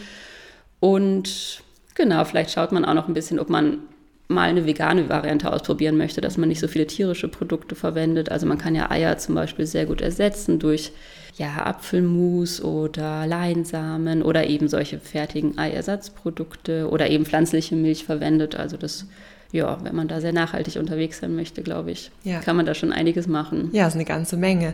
Und 0.79 1.61
genau, 1.95 2.23
vielleicht 2.23 2.51
schaut 2.51 2.71
man 2.71 2.85
auch 2.85 2.93
noch 2.93 3.07
ein 3.07 3.15
bisschen, 3.15 3.39
ob 3.39 3.49
man 3.49 3.79
mal 4.27 4.49
eine 4.49 4.65
vegane 4.65 5.09
Variante 5.09 5.51
ausprobieren 5.51 5.97
möchte, 5.97 6.21
dass 6.21 6.37
man 6.37 6.49
nicht 6.49 6.59
so 6.59 6.67
viele 6.67 6.87
tierische 6.87 7.27
Produkte 7.27 7.75
verwendet. 7.75 8.29
Also 8.29 8.45
man 8.45 8.57
kann 8.57 8.75
ja 8.75 8.89
Eier 8.89 9.17
zum 9.17 9.35
Beispiel 9.35 9.65
sehr 9.65 9.85
gut 9.85 10.01
ersetzen 10.01 10.59
durch 10.59 10.91
ja, 11.37 11.65
Apfelmus 11.65 12.61
oder 12.61 13.27
Leinsamen 13.27 14.23
oder 14.23 14.47
eben 14.47 14.67
solche 14.67 14.99
fertigen 14.99 15.57
Eiersatzprodukte 15.57 16.89
oder 16.89 17.09
eben 17.09 17.25
pflanzliche 17.25 17.75
Milch 17.75 18.05
verwendet. 18.05 18.55
Also 18.55 18.77
das 18.77 19.05
ja, 19.51 19.77
wenn 19.83 19.95
man 19.95 20.07
da 20.07 20.19
sehr 20.19 20.33
nachhaltig 20.33 20.75
unterwegs 20.77 21.19
sein 21.19 21.35
möchte, 21.35 21.63
glaube 21.63 21.91
ich, 21.91 22.11
ja. 22.23 22.39
kann 22.39 22.57
man 22.57 22.65
da 22.65 22.73
schon 22.73 22.91
einiges 22.91 23.27
machen. 23.27 23.69
Ja, 23.71 23.87
ist 23.87 23.95
eine 23.95 24.03
ganze 24.03 24.35
Menge. 24.37 24.73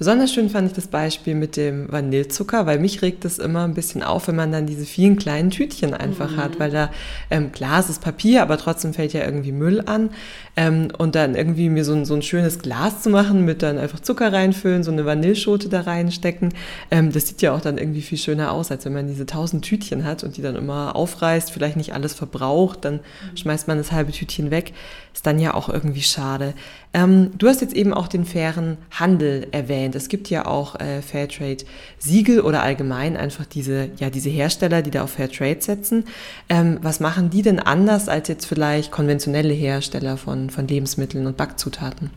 Besonders 0.00 0.32
schön 0.32 0.48
fand 0.48 0.66
ich 0.66 0.72
das 0.72 0.86
Beispiel 0.86 1.34
mit 1.34 1.58
dem 1.58 1.92
Vanillezucker, 1.92 2.64
weil 2.64 2.78
mich 2.78 3.02
regt 3.02 3.26
es 3.26 3.38
immer 3.38 3.64
ein 3.64 3.74
bisschen 3.74 4.02
auf, 4.02 4.28
wenn 4.28 4.34
man 4.34 4.50
dann 4.50 4.64
diese 4.64 4.86
vielen 4.86 5.18
kleinen 5.18 5.50
Tütchen 5.50 5.92
einfach 5.92 6.30
mhm. 6.30 6.36
hat, 6.38 6.58
weil 6.58 6.70
da, 6.70 6.90
ähm, 7.28 7.52
klar, 7.52 7.80
es 7.80 7.90
ist 7.90 8.00
Papier, 8.00 8.40
aber 8.40 8.56
trotzdem 8.56 8.94
fällt 8.94 9.12
ja 9.12 9.22
irgendwie 9.22 9.52
Müll 9.52 9.82
an. 9.84 10.08
Ähm, 10.56 10.88
und 10.96 11.16
dann 11.16 11.34
irgendwie 11.34 11.68
mir 11.68 11.84
so 11.84 11.92
ein, 11.92 12.06
so 12.06 12.14
ein 12.14 12.22
schönes 12.22 12.60
Glas 12.60 13.02
zu 13.02 13.10
machen, 13.10 13.44
mit 13.44 13.62
dann 13.62 13.76
einfach 13.76 14.00
Zucker 14.00 14.32
reinfüllen, 14.32 14.84
so 14.84 14.90
eine 14.90 15.04
Vanilleschote 15.04 15.68
da 15.68 15.82
reinstecken, 15.82 16.54
ähm, 16.90 17.12
das 17.12 17.28
sieht 17.28 17.42
ja 17.42 17.54
auch 17.54 17.60
dann 17.60 17.76
irgendwie 17.76 18.00
viel 18.00 18.16
schöner 18.16 18.52
aus, 18.52 18.70
als 18.70 18.86
wenn 18.86 18.94
man 18.94 19.06
diese 19.06 19.26
tausend 19.26 19.66
Tütchen 19.66 20.04
hat 20.04 20.24
und 20.24 20.38
die 20.38 20.42
dann 20.42 20.56
immer 20.56 20.96
aufreißt, 20.96 21.52
vielleicht 21.52 21.76
nicht 21.76 21.92
alles 21.92 22.14
verbraucht, 22.14 22.86
dann 22.86 22.94
mhm. 22.94 23.36
schmeißt 23.36 23.68
man 23.68 23.76
das 23.76 23.92
halbe 23.92 24.12
Tütchen 24.12 24.50
weg. 24.50 24.72
Ist 25.12 25.26
dann 25.26 25.38
ja 25.38 25.54
auch 25.54 25.68
irgendwie 25.68 26.02
schade. 26.02 26.54
Ähm, 26.94 27.32
du 27.36 27.48
hast 27.48 27.60
jetzt 27.60 27.74
eben 27.74 27.92
auch 27.92 28.08
den 28.08 28.24
fairen 28.24 28.78
Handel 28.90 29.48
erwähnt. 29.50 29.94
Es 29.94 30.08
gibt 30.08 30.30
ja 30.30 30.46
auch 30.46 30.78
äh, 30.78 31.02
Fairtrade-Siegel 31.02 32.40
oder 32.40 32.62
allgemein 32.62 33.16
einfach 33.16 33.44
diese, 33.44 33.90
ja, 33.98 34.10
diese 34.10 34.30
Hersteller, 34.30 34.82
die 34.82 34.90
da 34.90 35.02
auf 35.02 35.10
Fairtrade 35.10 35.60
setzen. 35.60 36.04
Ähm, 36.48 36.78
was 36.82 37.00
machen 37.00 37.30
die 37.30 37.42
denn 37.42 37.58
anders 37.58 38.08
als 38.08 38.28
jetzt 38.28 38.46
vielleicht 38.46 38.92
konventionelle 38.92 39.52
Hersteller 39.52 40.16
von, 40.16 40.50
von 40.50 40.66
Lebensmitteln 40.68 41.26
und 41.26 41.36
Backzutaten? 41.36 42.10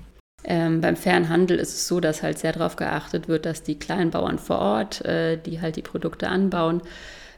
Ähm, 0.45 0.81
beim 0.81 0.95
fairen 0.95 1.29
Handel 1.29 1.57
ist 1.57 1.73
es 1.73 1.87
so, 1.87 1.99
dass 1.99 2.21
halt 2.21 2.37
sehr 2.37 2.51
darauf 2.51 2.75
geachtet 2.75 3.27
wird, 3.27 3.45
dass 3.45 3.63
die 3.63 3.79
kleinen 3.79 4.11
Bauern 4.11 4.39
vor 4.39 4.59
Ort, 4.59 5.03
äh, 5.05 5.37
die 5.37 5.61
halt 5.61 5.77
die 5.77 5.81
Produkte 5.81 6.27
anbauen, 6.27 6.81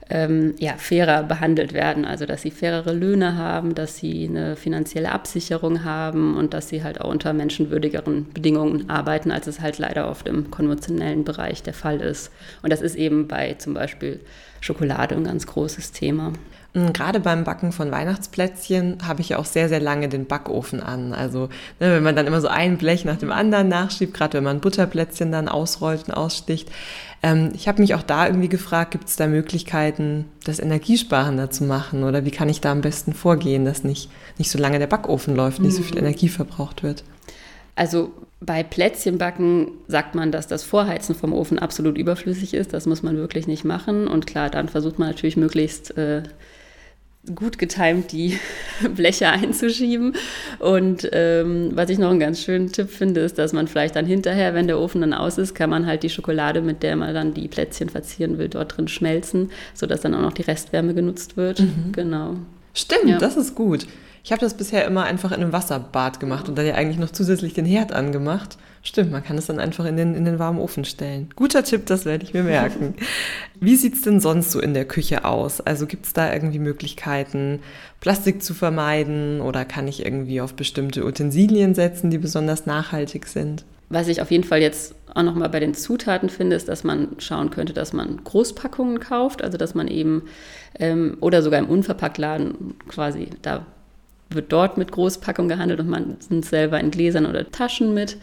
ähm, 0.10 0.54
ja, 0.60 0.74
fairer 0.78 1.24
behandelt 1.24 1.74
werden. 1.74 2.06
Also 2.06 2.26
dass 2.26 2.42
sie 2.42 2.52
fairere 2.52 2.94
Löhne 2.94 3.38
haben, 3.38 3.76
dass 3.76 3.98
sie 3.98 4.28
eine 4.28 4.56
finanzielle 4.56 5.12
Absicherung 5.12 5.84
haben 5.84 6.38
und 6.38 6.54
dass 6.54 6.70
sie 6.70 6.84
halt 6.84 7.02
auch 7.02 7.10
unter 7.10 7.34
menschenwürdigeren 7.34 8.32
Bedingungen 8.34 8.90
arbeiten, 8.90 9.32
als 9.32 9.48
es 9.48 9.62
halt 9.62 9.80
leider 9.80 10.10
oft 10.10 10.28
im 10.28 10.52
konventionellen 10.52 11.24
Bereich 11.24 11.64
der 11.64 11.74
Fall 11.74 12.02
ist. 12.02 12.32
Und 12.62 12.72
das 12.72 12.82
ist 12.82 12.96
eben 12.96 13.28
bei 13.28 13.56
zum 13.56 13.74
Beispiel 13.74 14.20
Schokolade 14.62 15.16
ein 15.16 15.24
ganz 15.24 15.48
großes 15.48 15.92
Thema. 15.92 16.34
Gerade 16.76 17.22
beim 17.22 17.46
Backen 17.46 17.72
von 17.72 17.90
Weihnachtsplätzchen 17.90 18.98
habe 19.08 19.22
ich 19.22 19.30
ja 19.30 19.38
auch 19.38 19.46
sehr, 19.46 19.70
sehr 19.70 19.80
lange 19.80 20.10
den 20.10 20.26
Backofen 20.26 20.84
an. 20.84 21.14
Also 21.14 21.48
ne, 21.80 21.94
wenn 21.94 22.04
man 22.04 22.18
dann 22.18 22.28
immer 22.28 22.42
so 22.42 22.50
ein 22.50 22.78
Blech 22.78 23.06
nach 23.06 23.16
dem 23.16 23.32
anderen 23.32 23.70
nachschiebt, 23.70 24.14
gerade 24.14 24.34
wenn 24.34 24.44
man 24.44 24.60
Butterplätzchen 24.60 25.32
dann 25.32 25.48
ausrollt 25.48 26.10
und 26.10 26.14
aussticht. 26.14 26.70
Ähm, 27.24 27.52
ich 27.56 27.70
habe 27.70 27.82
mich 27.82 27.96
auch 27.96 28.04
da 28.04 28.28
irgendwie 28.28 28.50
gefragt, 28.50 28.92
gibt 28.92 29.08
es 29.08 29.16
da 29.16 29.28
Möglichkeiten, 29.28 30.26
das 30.44 30.60
energiesparender 30.60 31.50
zu 31.50 31.64
machen? 31.64 32.04
Oder 32.04 32.26
wie 32.26 32.32
kann 32.32 32.50
ich 32.50 32.60
da 32.60 32.74
am 32.74 32.82
besten 32.82 33.14
vorgehen, 33.14 33.64
dass 33.64 33.86
nicht, 33.86 34.10
nicht 34.38 34.52
so 34.52 34.60
lange 34.60 34.78
der 34.78 34.88
Backofen 34.88 35.34
läuft, 35.34 35.62
nicht 35.62 35.78
so 35.78 35.82
viel 35.82 35.96
mhm. 35.96 36.08
Energie 36.08 36.28
verbraucht 36.28 36.84
wird? 36.84 37.06
Also 37.76 38.12
bei 38.42 38.64
Plätzchenbacken 38.64 39.70
sagt 39.88 40.14
man, 40.14 40.34
dass 40.34 40.48
das 40.48 40.64
Vorheizen 40.64 41.16
vom 41.16 41.32
Ofen 41.32 41.58
absolut 41.58 41.98
überflüssig 41.98 42.54
ist. 42.54 42.74
Das 42.74 42.86
muss 42.86 43.02
man 43.02 43.16
wirklich 43.16 43.48
nicht 43.48 43.64
machen. 43.64 44.08
Und 44.10 44.28
klar, 44.28 44.50
dann 44.50 44.68
versucht 44.68 45.00
man 45.00 45.08
natürlich 45.08 45.38
möglichst 45.38 45.98
äh, 45.98 46.24
gut 47.34 47.58
getimt 47.58 48.12
die 48.12 48.40
Bleche 48.96 49.30
einzuschieben. 49.30 50.14
Und 50.60 51.10
ähm, 51.12 51.72
was 51.74 51.90
ich 51.90 51.98
noch 51.98 52.10
einen 52.10 52.20
ganz 52.20 52.42
schönen 52.42 52.72
Tipp 52.72 52.90
finde, 52.90 53.22
ist, 53.22 53.38
dass 53.38 53.54
man 53.54 53.68
vielleicht 53.68 53.96
dann 53.96 54.06
hinterher, 54.06 54.54
wenn 54.54 54.68
der 54.68 54.80
Ofen 54.80 55.02
dann 55.02 55.14
aus 55.14 55.38
ist, 55.38 55.56
kann 55.56 55.70
man 55.70 55.86
halt 55.86 56.04
die 56.04 56.10
Schokolade, 56.10 56.62
mit 56.62 56.84
der 56.84 56.96
man 56.96 57.14
dann 57.14 57.34
die 57.34 57.48
Plätzchen 57.48 57.90
verzieren 57.90 58.38
will, 58.38 58.50
dort 58.50 58.78
drin 58.78 58.88
schmelzen, 58.88 59.52
sodass 59.74 60.02
dann 60.02 60.14
auch 60.14 60.22
noch 60.22 60.34
die 60.34 60.44
Restwärme 60.44 60.94
genutzt 60.94 61.38
wird. 61.38 61.62
Mhm. 61.62 61.92
Genau. 61.92 62.36
Stimmt, 62.74 63.10
ja. 63.10 63.18
das 63.18 63.38
ist 63.38 63.56
gut. 63.56 63.88
Ich 64.26 64.32
habe 64.32 64.42
das 64.42 64.56
bisher 64.56 64.86
immer 64.86 65.04
einfach 65.04 65.32
in 65.32 65.40
einem 65.40 65.54
Wasserbad 65.54 66.20
gemacht 66.20 66.50
und 66.50 66.58
dann 66.58 66.66
ja 66.66 66.74
eigentlich 66.74 66.98
noch 66.98 67.12
zusätzlich 67.12 67.54
den 67.54 67.68
Herd 67.68 67.92
angemacht. 67.94 68.58
Stimmt, 68.82 69.12
man 69.12 69.24
kann 69.24 69.38
es 69.38 69.46
dann 69.46 69.60
einfach 69.60 69.86
in 69.86 69.98
den, 69.98 70.16
in 70.16 70.26
den 70.26 70.40
warmen 70.40 70.58
Ofen 70.58 70.84
stellen. 70.84 71.30
Guter 71.36 71.64
Tipp, 71.64 71.86
das 71.86 72.06
werde 72.06 72.24
ich 72.24 72.34
mir 72.34 72.42
merken. 72.42 72.96
Wie 73.60 73.76
sieht 73.76 73.94
es 73.94 74.02
denn 74.02 74.20
sonst 74.20 74.52
so 74.52 74.60
in 74.60 74.74
der 74.74 74.86
Küche 74.86 75.26
aus? 75.26 75.62
Also 75.62 75.86
gibt 75.86 76.08
es 76.08 76.14
da 76.14 76.34
irgendwie 76.34 76.58
Möglichkeiten, 76.58 77.60
Plastik 78.02 78.42
zu 78.42 78.56
vermeiden 78.56 79.42
oder 79.42 79.64
kann 79.64 79.88
ich 79.88 80.04
irgendwie 80.04 80.42
auf 80.42 80.56
bestimmte 80.56 81.06
Utensilien 81.06 81.76
setzen, 81.76 82.10
die 82.10 82.18
besonders 82.18 82.66
nachhaltig 82.66 83.28
sind? 83.28 83.64
Was 83.90 84.08
ich 84.08 84.24
auf 84.24 84.32
jeden 84.32 84.44
Fall 84.44 84.60
jetzt 84.60 84.96
auch 85.14 85.22
nochmal 85.22 85.50
bei 85.50 85.60
den 85.60 85.76
Zutaten 85.76 86.30
finde, 86.30 86.56
ist, 86.56 86.68
dass 86.68 86.84
man 86.84 87.10
schauen 87.20 87.52
könnte, 87.52 87.74
dass 87.74 87.94
man 87.94 88.24
Großpackungen 88.24 89.00
kauft, 89.00 89.44
also 89.44 89.60
dass 89.60 89.76
man 89.76 89.88
eben 89.88 90.24
ähm, 90.80 91.18
oder 91.22 91.44
sogar 91.44 91.60
im 91.60 91.70
Unverpacktladen 91.70 92.74
quasi 92.88 93.30
da 93.44 93.68
wird 94.30 94.52
dort 94.52 94.78
mit 94.78 94.92
Großpackung 94.92 95.48
gehandelt 95.48 95.80
und 95.80 95.90
man 95.90 96.18
sind 96.20 96.46
selber 96.46 96.80
in 96.80 96.92
Gläsern 96.92 97.26
oder 97.26 97.50
Taschen 97.52 97.94
mit. 97.94 98.18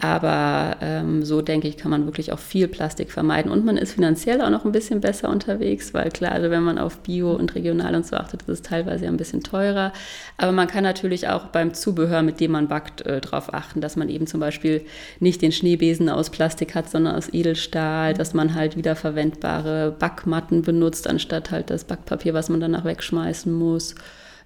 Aber 0.00 0.78
ähm, 0.80 1.24
so 1.24 1.42
denke 1.42 1.68
ich, 1.68 1.76
kann 1.76 1.90
man 1.90 2.06
wirklich 2.06 2.32
auch 2.32 2.38
viel 2.40 2.66
Plastik 2.66 3.12
vermeiden. 3.12 3.52
Und 3.52 3.64
man 3.64 3.76
ist 3.76 3.92
finanziell 3.92 4.40
auch 4.40 4.50
noch 4.50 4.64
ein 4.64 4.72
bisschen 4.72 5.00
besser 5.00 5.28
unterwegs, 5.28 5.94
weil 5.94 6.10
klar, 6.10 6.32
also 6.32 6.50
wenn 6.50 6.64
man 6.64 6.78
auf 6.78 6.98
Bio 6.98 7.32
und 7.32 7.54
regional 7.54 7.94
und 7.94 8.04
so 8.04 8.16
achtet, 8.16 8.42
ist 8.42 8.48
es 8.48 8.62
teilweise 8.62 9.06
ein 9.06 9.16
bisschen 9.16 9.44
teurer. 9.44 9.92
Aber 10.38 10.50
man 10.50 10.66
kann 10.66 10.82
natürlich 10.82 11.28
auch 11.28 11.46
beim 11.46 11.72
Zubehör, 11.72 12.22
mit 12.22 12.40
dem 12.40 12.50
man 12.50 12.66
backt, 12.66 13.02
äh, 13.02 13.20
darauf 13.20 13.54
achten, 13.54 13.80
dass 13.80 13.94
man 13.94 14.08
eben 14.08 14.26
zum 14.26 14.40
Beispiel 14.40 14.84
nicht 15.20 15.40
den 15.40 15.52
Schneebesen 15.52 16.08
aus 16.08 16.30
Plastik 16.30 16.74
hat, 16.74 16.90
sondern 16.90 17.14
aus 17.14 17.32
Edelstahl, 17.32 18.14
dass 18.14 18.34
man 18.34 18.54
halt 18.54 18.76
wiederverwendbare 18.76 19.94
Backmatten 19.96 20.62
benutzt, 20.62 21.06
anstatt 21.06 21.52
halt 21.52 21.70
das 21.70 21.84
Backpapier, 21.84 22.34
was 22.34 22.48
man 22.48 22.58
danach 22.58 22.84
wegschmeißen 22.84 23.52
muss 23.52 23.94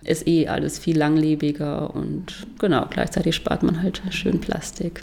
ist 0.07 0.27
eh 0.27 0.49
alles 0.49 0.79
viel 0.79 0.97
langlebiger 0.97 1.95
und 1.95 2.47
genau, 2.59 2.87
gleichzeitig 2.89 3.35
spart 3.35 3.63
man 3.63 3.83
halt 3.83 4.03
schön 4.11 4.41
Plastik. 4.41 5.03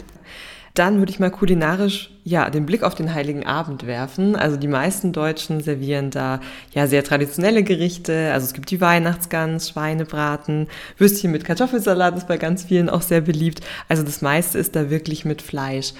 Dann 0.74 0.98
würde 0.98 1.12
ich 1.12 1.20
mal 1.20 1.30
kulinarisch 1.30 2.10
ja 2.24 2.50
den 2.50 2.66
Blick 2.66 2.82
auf 2.82 2.96
den 2.96 3.14
Heiligen 3.14 3.46
Abend 3.46 3.86
werfen. 3.86 4.34
Also 4.34 4.56
die 4.56 4.66
meisten 4.66 5.12
Deutschen 5.12 5.60
servieren 5.60 6.10
da 6.10 6.40
ja 6.72 6.88
sehr 6.88 7.04
traditionelle 7.04 7.62
Gerichte. 7.62 8.32
Also 8.32 8.46
es 8.46 8.54
gibt 8.54 8.72
die 8.72 8.80
Weihnachtsgans, 8.80 9.68
Schweinebraten, 9.68 10.66
Würstchen 10.98 11.30
mit 11.30 11.44
Kartoffelsalat 11.44 12.16
ist 12.16 12.26
bei 12.26 12.38
ganz 12.38 12.64
vielen 12.64 12.90
auch 12.90 13.02
sehr 13.02 13.20
beliebt. 13.20 13.60
Also 13.88 14.02
das 14.02 14.20
meiste 14.20 14.58
ist 14.58 14.74
da 14.74 14.90
wirklich 14.90 15.24
mit 15.24 15.42
Fleisch. 15.42 15.92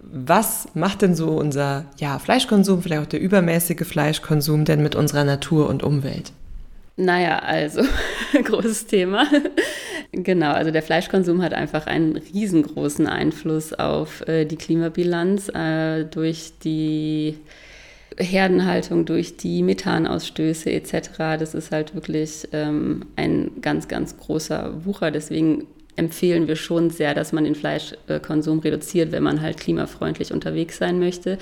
Was 0.00 0.66
macht 0.72 1.02
denn 1.02 1.14
so 1.14 1.28
unser 1.28 1.84
ja, 1.98 2.18
Fleischkonsum, 2.18 2.82
vielleicht 2.82 3.02
auch 3.02 3.06
der 3.06 3.20
übermäßige 3.20 3.86
Fleischkonsum 3.86 4.64
denn 4.64 4.82
mit 4.82 4.94
unserer 4.94 5.24
Natur 5.24 5.68
und 5.68 5.82
Umwelt? 5.82 6.32
Naja, 6.96 7.38
also 7.38 7.82
großes 8.44 8.86
Thema. 8.86 9.26
genau, 10.12 10.52
also 10.52 10.70
der 10.70 10.82
Fleischkonsum 10.82 11.42
hat 11.42 11.54
einfach 11.54 11.86
einen 11.86 12.16
riesengroßen 12.16 13.06
Einfluss 13.06 13.72
auf 13.72 14.26
äh, 14.28 14.44
die 14.44 14.56
Klimabilanz 14.56 15.48
äh, 15.48 16.04
durch 16.04 16.52
die 16.62 17.38
Herdenhaltung, 18.18 19.06
durch 19.06 19.38
die 19.38 19.62
Methanausstöße 19.62 20.70
etc. 20.70 21.08
Das 21.38 21.54
ist 21.54 21.72
halt 21.72 21.94
wirklich 21.94 22.48
ähm, 22.52 23.06
ein 23.16 23.52
ganz, 23.62 23.88
ganz 23.88 24.16
großer 24.18 24.84
Wucher. 24.84 25.10
Deswegen 25.10 25.66
empfehlen 25.96 26.48
wir 26.48 26.56
schon 26.56 26.90
sehr, 26.90 27.14
dass 27.14 27.32
man 27.32 27.44
den 27.44 27.54
Fleischkonsum 27.54 28.60
reduziert, 28.60 29.12
wenn 29.12 29.22
man 29.22 29.40
halt 29.40 29.58
klimafreundlich 29.58 30.32
unterwegs 30.32 30.78
sein 30.78 30.98
möchte. 30.98 31.38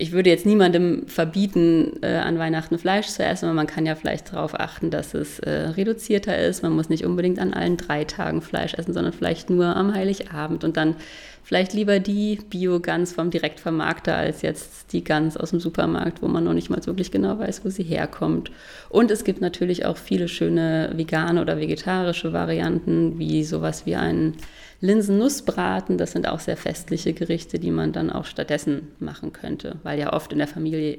Ich 0.00 0.12
würde 0.12 0.30
jetzt 0.30 0.46
niemandem 0.46 1.06
verbieten, 1.08 1.98
äh, 2.00 2.14
an 2.16 2.38
Weihnachten 2.38 2.78
Fleisch 2.78 3.08
zu 3.08 3.22
essen, 3.22 3.44
aber 3.44 3.54
man 3.54 3.66
kann 3.66 3.84
ja 3.84 3.94
vielleicht 3.94 4.32
darauf 4.32 4.58
achten, 4.58 4.90
dass 4.90 5.12
es 5.12 5.40
äh, 5.40 5.50
reduzierter 5.50 6.38
ist. 6.38 6.62
Man 6.62 6.72
muss 6.72 6.88
nicht 6.88 7.04
unbedingt 7.04 7.38
an 7.38 7.52
allen 7.52 7.76
drei 7.76 8.04
Tagen 8.04 8.40
Fleisch 8.40 8.72
essen, 8.72 8.94
sondern 8.94 9.12
vielleicht 9.12 9.50
nur 9.50 9.76
am 9.76 9.92
Heiligabend 9.92 10.64
und 10.64 10.78
dann 10.78 10.96
vielleicht 11.42 11.74
lieber 11.74 11.98
die 11.98 12.38
Bio-Gans 12.48 13.12
vom 13.12 13.28
Direktvermarkter 13.28 14.16
als 14.16 14.40
jetzt 14.40 14.90
die 14.94 15.04
Gans 15.04 15.36
aus 15.36 15.50
dem 15.50 15.60
Supermarkt, 15.60 16.22
wo 16.22 16.28
man 16.28 16.44
noch 16.44 16.54
nicht 16.54 16.70
mal 16.70 16.80
wirklich 16.86 17.10
genau 17.10 17.38
weiß, 17.38 17.62
wo 17.66 17.68
sie 17.68 17.82
herkommt. 17.82 18.50
Und 18.88 19.10
es 19.10 19.22
gibt 19.22 19.42
natürlich 19.42 19.84
auch 19.84 19.98
viele 19.98 20.28
schöne 20.28 20.92
vegane 20.94 21.42
oder 21.42 21.58
vegetarische 21.58 22.32
Varianten, 22.32 23.18
wie 23.18 23.44
sowas 23.44 23.84
wie 23.84 23.96
einen 23.96 24.38
Linsennussbraten. 24.80 25.98
Das 25.98 26.12
sind 26.12 26.28
auch 26.28 26.40
sehr 26.40 26.56
festliche 26.56 27.12
Gerichte, 27.12 27.58
die 27.58 27.70
man 27.70 27.92
dann 27.92 28.10
auch 28.10 28.24
stattdessen 28.24 28.88
machen 28.98 29.32
könnte, 29.32 29.76
weil 29.82 29.98
ja 29.98 30.12
oft 30.12 30.32
in 30.32 30.38
der 30.38 30.48
Familie 30.48 30.98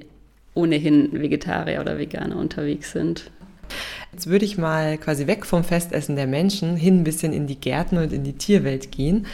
ohnehin 0.54 1.12
Vegetarier 1.14 1.82
oder 1.82 1.98
Veganer 1.98 2.36
unterwegs 2.36 2.92
sind. 2.92 3.32
Jetzt 4.12 4.28
würde 4.28 4.44
ich 4.44 4.58
mal 4.58 4.98
quasi 4.98 5.28
weg 5.28 5.46
vom 5.46 5.64
Festessen 5.64 6.18
der 6.18 6.28
Menschen 6.28 6.76
hin 6.76 7.02
ein 7.02 7.04
bisschen 7.06 7.32
in 7.32 7.48
die 7.48 7.60
Gärten 7.60 7.98
und 7.98 8.12
in 8.12 8.24
die 8.24 8.34
Tierwelt 8.34 8.92
gehen 8.92 9.26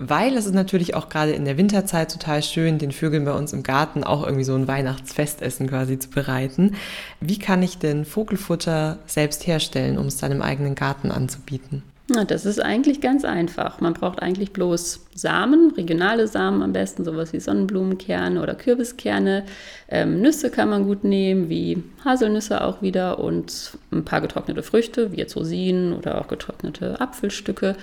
weil 0.00 0.36
es 0.36 0.46
ist 0.46 0.54
natürlich 0.54 0.94
auch 0.94 1.10
gerade 1.10 1.32
in 1.32 1.44
der 1.44 1.58
Winterzeit 1.58 2.10
total 2.10 2.42
schön, 2.42 2.78
den 2.78 2.90
Vögeln 2.90 3.26
bei 3.26 3.32
uns 3.32 3.52
im 3.52 3.62
Garten 3.62 4.02
auch 4.02 4.24
irgendwie 4.24 4.44
so 4.44 4.54
ein 4.54 4.66
Weihnachtsfestessen 4.66 5.68
quasi 5.68 5.98
zu 5.98 6.08
bereiten. 6.08 6.74
Wie 7.20 7.38
kann 7.38 7.62
ich 7.62 7.78
denn 7.78 8.06
Vogelfutter 8.06 8.98
selbst 9.06 9.46
herstellen, 9.46 9.98
um 9.98 10.06
es 10.06 10.16
dann 10.16 10.32
im 10.32 10.40
eigenen 10.40 10.74
Garten 10.74 11.10
anzubieten? 11.10 11.82
Na, 12.12 12.24
das 12.24 12.44
ist 12.44 12.58
eigentlich 12.58 13.00
ganz 13.00 13.24
einfach. 13.24 13.80
Man 13.80 13.94
braucht 13.94 14.20
eigentlich 14.20 14.52
bloß 14.52 15.06
Samen, 15.14 15.70
regionale 15.76 16.26
Samen 16.26 16.60
am 16.60 16.72
besten, 16.72 17.04
sowas 17.04 17.32
wie 17.32 17.38
Sonnenblumenkerne 17.38 18.42
oder 18.42 18.56
Kürbiskerne. 18.56 19.44
Ähm, 19.88 20.20
Nüsse 20.20 20.50
kann 20.50 20.70
man 20.70 20.86
gut 20.86 21.04
nehmen, 21.04 21.48
wie 21.48 21.84
Haselnüsse 22.04 22.64
auch 22.64 22.82
wieder 22.82 23.20
und 23.20 23.78
ein 23.92 24.04
paar 24.04 24.20
getrocknete 24.20 24.64
Früchte, 24.64 25.12
wie 25.12 25.18
jetzt 25.18 25.36
Rosinen 25.36 25.92
oder 25.92 26.20
auch 26.20 26.26
getrocknete 26.26 27.00
Apfelstücke. 27.00 27.76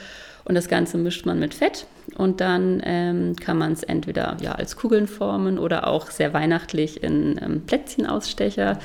Und 0.43 0.55
das 0.55 0.67
Ganze 0.67 0.97
mischt 0.97 1.25
man 1.25 1.39
mit 1.39 1.53
Fett 1.53 1.85
und 2.15 2.41
dann 2.41 2.81
ähm, 2.83 3.35
kann 3.37 3.57
man 3.57 3.71
es 3.71 3.83
entweder 3.83 4.35
ja, 4.41 4.53
als 4.53 4.75
Kugeln 4.75 5.07
formen 5.07 5.57
oder 5.57 5.87
auch 5.87 6.11
sehr 6.11 6.33
weihnachtlich 6.33 7.01
in 7.01 7.39
ähm, 7.41 7.61
Plätzchenausstecher 7.65 8.79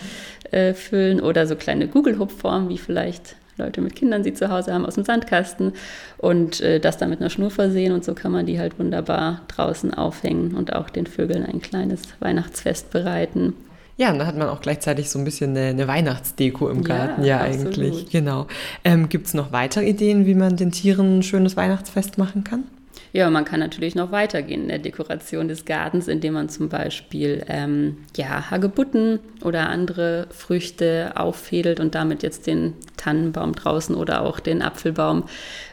äh, 0.52 0.72
füllen 0.72 1.20
oder 1.20 1.48
so 1.48 1.56
kleine 1.56 1.88
Google-Hub-Formen, 1.88 2.68
wie 2.68 2.78
vielleicht 2.78 3.36
Leute 3.62 3.80
mit 3.80 3.96
Kindern 3.96 4.24
sie 4.24 4.34
zu 4.34 4.50
Hause 4.50 4.72
haben 4.72 4.84
aus 4.84 4.94
dem 4.94 5.04
Sandkasten 5.04 5.72
und 6.18 6.60
äh, 6.60 6.80
das 6.80 6.98
dann 6.98 7.10
mit 7.10 7.20
einer 7.20 7.30
Schnur 7.30 7.50
versehen 7.50 7.92
und 7.92 8.04
so 8.04 8.14
kann 8.14 8.32
man 8.32 8.46
die 8.46 8.58
halt 8.58 8.78
wunderbar 8.78 9.42
draußen 9.48 9.94
aufhängen 9.94 10.54
und 10.54 10.74
auch 10.74 10.90
den 10.90 11.06
Vögeln 11.06 11.44
ein 11.44 11.60
kleines 11.60 12.02
Weihnachtsfest 12.20 12.90
bereiten. 12.90 13.54
Ja, 13.98 14.10
und 14.10 14.18
da 14.18 14.26
hat 14.26 14.36
man 14.36 14.48
auch 14.48 14.60
gleichzeitig 14.60 15.10
so 15.10 15.18
ein 15.18 15.24
bisschen 15.24 15.50
eine, 15.50 15.68
eine 15.68 15.86
Weihnachtsdeko 15.86 16.68
im 16.70 16.82
Garten, 16.82 17.22
ja, 17.22 17.38
ja 17.38 17.40
eigentlich. 17.40 18.10
Genau. 18.10 18.46
Ähm, 18.84 19.08
Gibt 19.08 19.26
es 19.26 19.34
noch 19.34 19.52
weitere 19.52 19.86
Ideen, 19.86 20.26
wie 20.26 20.34
man 20.34 20.56
den 20.56 20.72
Tieren 20.72 21.18
ein 21.18 21.22
schönes 21.22 21.56
Weihnachtsfest 21.56 22.18
machen 22.18 22.42
kann? 22.42 22.64
Ja, 23.12 23.28
man 23.28 23.44
kann 23.44 23.60
natürlich 23.60 23.94
noch 23.94 24.10
weitergehen 24.10 24.62
in 24.62 24.68
der 24.68 24.78
Dekoration 24.78 25.46
des 25.46 25.66
Gartens, 25.66 26.08
indem 26.08 26.32
man 26.32 26.48
zum 26.48 26.70
Beispiel 26.70 27.44
ähm, 27.46 27.98
ja, 28.16 28.50
Hagebutten 28.50 29.20
oder 29.42 29.68
andere 29.68 30.26
Früchte 30.30 31.12
auffädelt 31.14 31.78
und 31.78 31.94
damit 31.94 32.22
jetzt 32.22 32.46
den 32.46 32.72
Tannenbaum 32.96 33.54
draußen 33.54 33.94
oder 33.94 34.22
auch 34.22 34.40
den 34.40 34.62
Apfelbaum 34.62 35.24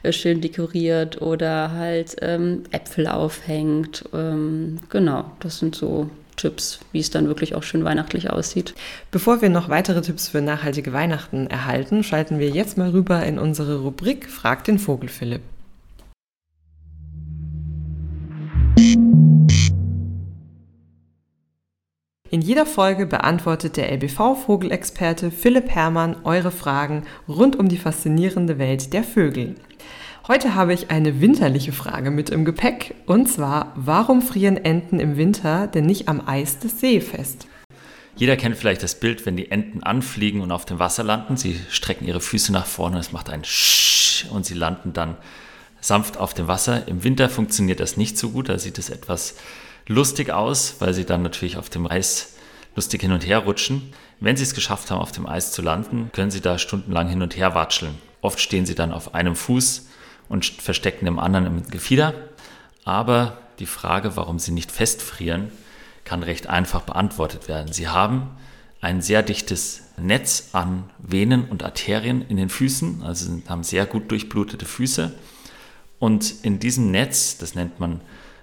äh, 0.03 0.11
schön 0.11 0.41
dekoriert 0.41 1.21
oder 1.21 1.71
halt 1.71 2.17
ähm, 2.21 2.63
Äpfel 2.71 3.07
aufhängt. 3.07 4.03
Ähm, 4.13 4.79
genau, 4.89 5.31
das 5.39 5.59
sind 5.59 5.75
so 5.75 6.09
Tipps, 6.35 6.79
wie 6.91 6.99
es 6.99 7.09
dann 7.09 7.27
wirklich 7.27 7.55
auch 7.55 7.63
schön 7.63 7.85
weihnachtlich 7.85 8.29
aussieht. 8.29 8.73
Bevor 9.11 9.41
wir 9.41 9.49
noch 9.49 9.69
weitere 9.69 10.01
Tipps 10.01 10.27
für 10.27 10.41
nachhaltige 10.41 10.91
Weihnachten 10.91 11.47
erhalten, 11.47 12.03
schalten 12.03 12.39
wir 12.39 12.49
jetzt 12.49 12.77
mal 12.77 12.89
rüber 12.89 13.23
in 13.23 13.39
unsere 13.39 13.79
Rubrik 13.79 14.29
Frag 14.29 14.65
den 14.65 14.79
Vogel 14.79 15.09
Philipp. 15.09 15.41
In 22.31 22.41
jeder 22.41 22.65
Folge 22.65 23.05
beantwortet 23.05 23.75
der 23.75 23.91
LBV-Vogelexperte 23.91 25.31
Philipp 25.31 25.69
Herrmann 25.69 26.15
eure 26.23 26.51
Fragen 26.51 27.03
rund 27.27 27.57
um 27.57 27.67
die 27.67 27.77
faszinierende 27.77 28.57
Welt 28.57 28.93
der 28.93 29.03
Vögel. 29.03 29.55
Heute 30.29 30.55
habe 30.55 30.73
ich 30.73 30.91
eine 30.91 31.19
winterliche 31.19 31.73
Frage 31.73 32.09
mit 32.11 32.29
im 32.29 32.45
Gepäck 32.45 32.95
und 33.05 33.27
zwar, 33.27 33.73
warum 33.75 34.21
frieren 34.21 34.55
Enten 34.55 34.99
im 34.99 35.17
Winter 35.17 35.67
denn 35.67 35.85
nicht 35.85 36.07
am 36.07 36.25
Eis 36.25 36.59
des 36.59 36.79
See 36.79 37.01
fest? 37.01 37.47
Jeder 38.15 38.37
kennt 38.37 38.55
vielleicht 38.55 38.83
das 38.83 38.99
Bild, 38.99 39.25
wenn 39.25 39.35
die 39.35 39.51
Enten 39.51 39.83
anfliegen 39.83 40.39
und 40.39 40.51
auf 40.51 40.63
dem 40.65 40.79
Wasser 40.79 41.03
landen. 41.03 41.35
Sie 41.35 41.59
strecken 41.69 42.05
ihre 42.05 42.21
Füße 42.21 42.53
nach 42.53 42.65
vorne, 42.65 42.99
es 42.99 43.11
macht 43.11 43.29
ein 43.29 43.43
Sch 43.43 44.25
und 44.31 44.45
sie 44.45 44.53
landen 44.53 44.93
dann 44.93 45.17
sanft 45.81 46.17
auf 46.17 46.33
dem 46.33 46.47
Wasser. 46.47 46.87
Im 46.87 47.03
Winter 47.03 47.29
funktioniert 47.29 47.79
das 47.79 47.97
nicht 47.97 48.17
so 48.17 48.29
gut, 48.29 48.49
da 48.49 48.57
sieht 48.57 48.77
es 48.77 48.89
etwas 48.89 49.35
lustig 49.87 50.31
aus, 50.31 50.75
weil 50.79 50.93
sie 50.93 51.05
dann 51.05 51.21
natürlich 51.21 51.57
auf 51.57 51.69
dem 51.69 51.87
Eis 51.87 52.35
lustig 52.75 53.01
hin 53.01 53.11
und 53.11 53.25
her 53.25 53.39
rutschen. 53.39 53.93
Wenn 54.19 54.37
sie 54.37 54.43
es 54.43 54.53
geschafft 54.53 54.91
haben, 54.91 54.99
auf 54.99 55.11
dem 55.11 55.25
Eis 55.25 55.51
zu 55.51 55.61
landen, 55.61 56.11
können 56.13 56.31
sie 56.31 56.41
da 56.41 56.57
stundenlang 56.57 57.07
hin 57.07 57.21
und 57.21 57.35
her 57.35 57.55
watscheln. 57.55 57.97
Oft 58.21 58.39
stehen 58.39 58.65
sie 58.65 58.75
dann 58.75 58.91
auf 58.91 59.15
einem 59.15 59.35
Fuß 59.35 59.87
und 60.27 60.45
verstecken 60.45 61.05
dem 61.05 61.19
anderen 61.19 61.45
im 61.45 61.69
Gefieder. 61.69 62.13
Aber 62.83 63.37
die 63.59 63.65
Frage, 63.65 64.15
warum 64.15 64.39
sie 64.39 64.51
nicht 64.51 64.71
festfrieren, 64.71 65.51
kann 66.03 66.23
recht 66.23 66.47
einfach 66.47 66.81
beantwortet 66.81 67.47
werden. 67.47 67.71
Sie 67.71 67.87
haben 67.87 68.29
ein 68.81 69.01
sehr 69.01 69.23
dichtes 69.23 69.83
Netz 69.97 70.49
an 70.53 70.89
Venen 70.97 71.45
und 71.45 71.63
Arterien 71.63 72.21
in 72.21 72.37
den 72.37 72.49
Füßen, 72.49 73.03
also 73.03 73.41
haben 73.47 73.63
sehr 73.63 73.85
gut 73.85 74.09
durchblutete 74.11 74.65
Füße. 74.65 75.13
Und 75.99 76.43
in 76.43 76.59
diesem 76.59 76.91
Netz, 76.91 77.37
das 77.37 77.55
nennt 77.55 77.79
man 77.79 78.01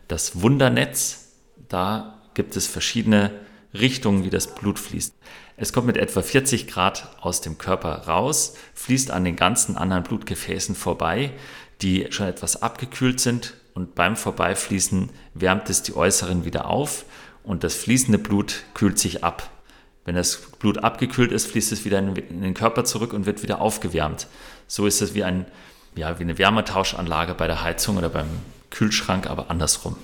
das 0.09 0.41
Wundernetz, 0.41 1.33
da 1.69 2.23
gibt 2.35 2.55
es 2.57 2.67
verschiedene 2.67 3.33
Richtungen, 3.75 4.25
wie 4.25 4.31
das 4.31 4.55
Blut 4.55 4.79
fließt. 4.79 5.15
Es 5.57 5.73
kommt 5.73 5.87
mit 5.87 5.97
etwa 5.97 6.23
40 6.23 6.67
Grad 6.67 7.17
aus 7.21 7.41
dem 7.41 7.59
Körper 7.59 8.07
raus, 8.07 8.55
fließt 8.75 9.11
an 9.11 9.25
den 9.25 9.37
ganzen 9.37 9.77
anderen 9.77 10.03
Blutgefäßen 10.03 10.75
vorbei, 10.75 11.33
die 11.83 12.07
schon 12.11 12.27
etwas 12.27 12.63
abgekühlt 12.63 13.21
sind 13.21 13.55
und 13.75 13.95
beim 13.95 14.17
Vorbeifließen 14.17 15.11
wärmt 15.35 15.71
es 15.71 15.83
die 15.83 15.97
äußeren 15.97 16.45
wieder 16.45 16.67
auf 16.69 17.05
und 17.43 17.65
das 17.65 17.75
fließende 17.75 18.19
Blut 18.19 18.65
kühlt 18.75 18.99
sich 18.99 19.25
ab. 19.25 19.51
Wenn 20.05 20.15
das 20.15 20.37
Blut 20.59 20.79
abgekühlt 20.79 21.33
ist, 21.33 21.47
fließt 21.47 21.73
es 21.73 21.85
wieder 21.85 21.99
in 21.99 22.43
den 22.43 22.55
Körper 22.55 22.85
zurück 22.85 23.13
und 23.13 23.27
wird 23.27 23.43
wieder 23.43 23.61
aufgewärmt. 23.61 24.29
So 24.67 24.87
ist 24.87 25.03
es 25.03 25.15
wie, 25.15 25.25
ein, 25.25 25.47
ja, 25.97 26.19
wie 26.19 26.23
eine 26.23 26.39
Wärmetauschanlage 26.39 27.35
bei 27.35 27.47
der 27.47 27.63
Heizung 27.63 27.97
oder 27.97 28.09
beim 28.09 28.29
Kühlschrank, 28.71 29.29
aber 29.29 29.51
andersrum. 29.51 29.97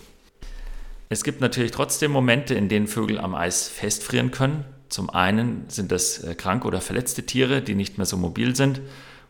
Es 1.08 1.22
gibt 1.24 1.40
natürlich 1.40 1.72
trotzdem 1.72 2.10
Momente, 2.10 2.54
in 2.54 2.68
denen 2.68 2.86
Vögel 2.86 3.18
am 3.18 3.34
Eis 3.34 3.68
festfrieren 3.68 4.30
können. 4.30 4.64
Zum 4.88 5.10
einen 5.10 5.66
sind 5.68 5.92
das 5.92 6.18
äh, 6.24 6.34
kranke 6.34 6.66
oder 6.66 6.80
verletzte 6.80 7.24
Tiere, 7.24 7.60
die 7.60 7.74
nicht 7.74 7.98
mehr 7.98 8.06
so 8.06 8.16
mobil 8.16 8.56
sind 8.56 8.80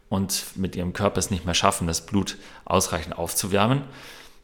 und 0.09 0.45
mit 0.55 0.77
ihrem 0.77 0.93
Körper 0.93 1.19
es 1.19 1.31
nicht 1.31 1.45
mehr 1.45 1.55
schaffen, 1.55 1.87
das 1.87 2.07
Blut 2.07 2.37
ausreichend 2.65 3.19
aufzuwärmen. 3.19 3.83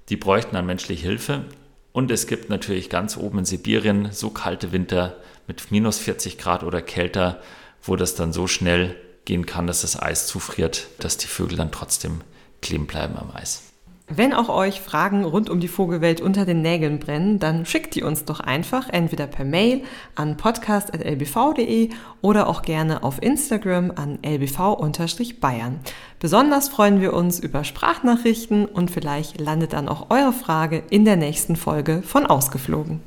Die 0.08 0.16
bräuchten 0.16 0.56
dann 0.56 0.66
menschliche 0.66 1.06
Hilfe. 1.06 1.44
Und 1.92 2.10
es 2.10 2.26
gibt 2.26 2.50
natürlich 2.50 2.90
ganz 2.90 3.16
oben 3.16 3.40
in 3.40 3.44
Sibirien 3.44 4.10
so 4.12 4.30
kalte 4.30 4.72
Winter 4.72 5.16
mit 5.46 5.70
minus 5.70 5.98
40 5.98 6.38
Grad 6.38 6.62
oder 6.62 6.82
kälter, 6.82 7.40
wo 7.82 7.96
das 7.96 8.14
dann 8.14 8.32
so 8.32 8.46
schnell 8.46 8.96
gehen 9.28 9.46
kann, 9.46 9.66
dass 9.66 9.82
das 9.82 10.00
Eis 10.00 10.26
zufriert, 10.26 10.88
dass 11.00 11.18
die 11.18 11.26
Vögel 11.26 11.58
dann 11.58 11.70
trotzdem 11.70 12.22
kleben 12.62 12.86
bleiben 12.86 13.14
am 13.16 13.30
Eis. 13.32 13.62
Wenn 14.10 14.32
auch 14.32 14.48
euch 14.48 14.80
Fragen 14.80 15.22
rund 15.22 15.50
um 15.50 15.60
die 15.60 15.68
Vogelwelt 15.68 16.22
unter 16.22 16.46
den 16.46 16.62
Nägeln 16.62 16.98
brennen, 16.98 17.38
dann 17.38 17.66
schickt 17.66 17.94
die 17.94 18.02
uns 18.02 18.24
doch 18.24 18.40
einfach 18.40 18.88
entweder 18.88 19.26
per 19.26 19.44
Mail 19.44 19.82
an 20.14 20.38
podcast.lbv.de 20.38 21.90
oder 22.22 22.48
auch 22.48 22.62
gerne 22.62 23.02
auf 23.02 23.22
Instagram 23.22 23.92
an 23.94 24.18
lbv-bayern. 24.22 25.80
Besonders 26.20 26.70
freuen 26.70 27.02
wir 27.02 27.12
uns 27.12 27.38
über 27.38 27.64
Sprachnachrichten 27.64 28.64
und 28.64 28.90
vielleicht 28.90 29.38
landet 29.38 29.74
dann 29.74 29.90
auch 29.90 30.08
eure 30.08 30.32
Frage 30.32 30.82
in 30.88 31.04
der 31.04 31.16
nächsten 31.16 31.54
Folge 31.54 32.00
von 32.02 32.24
Ausgeflogen. 32.24 33.02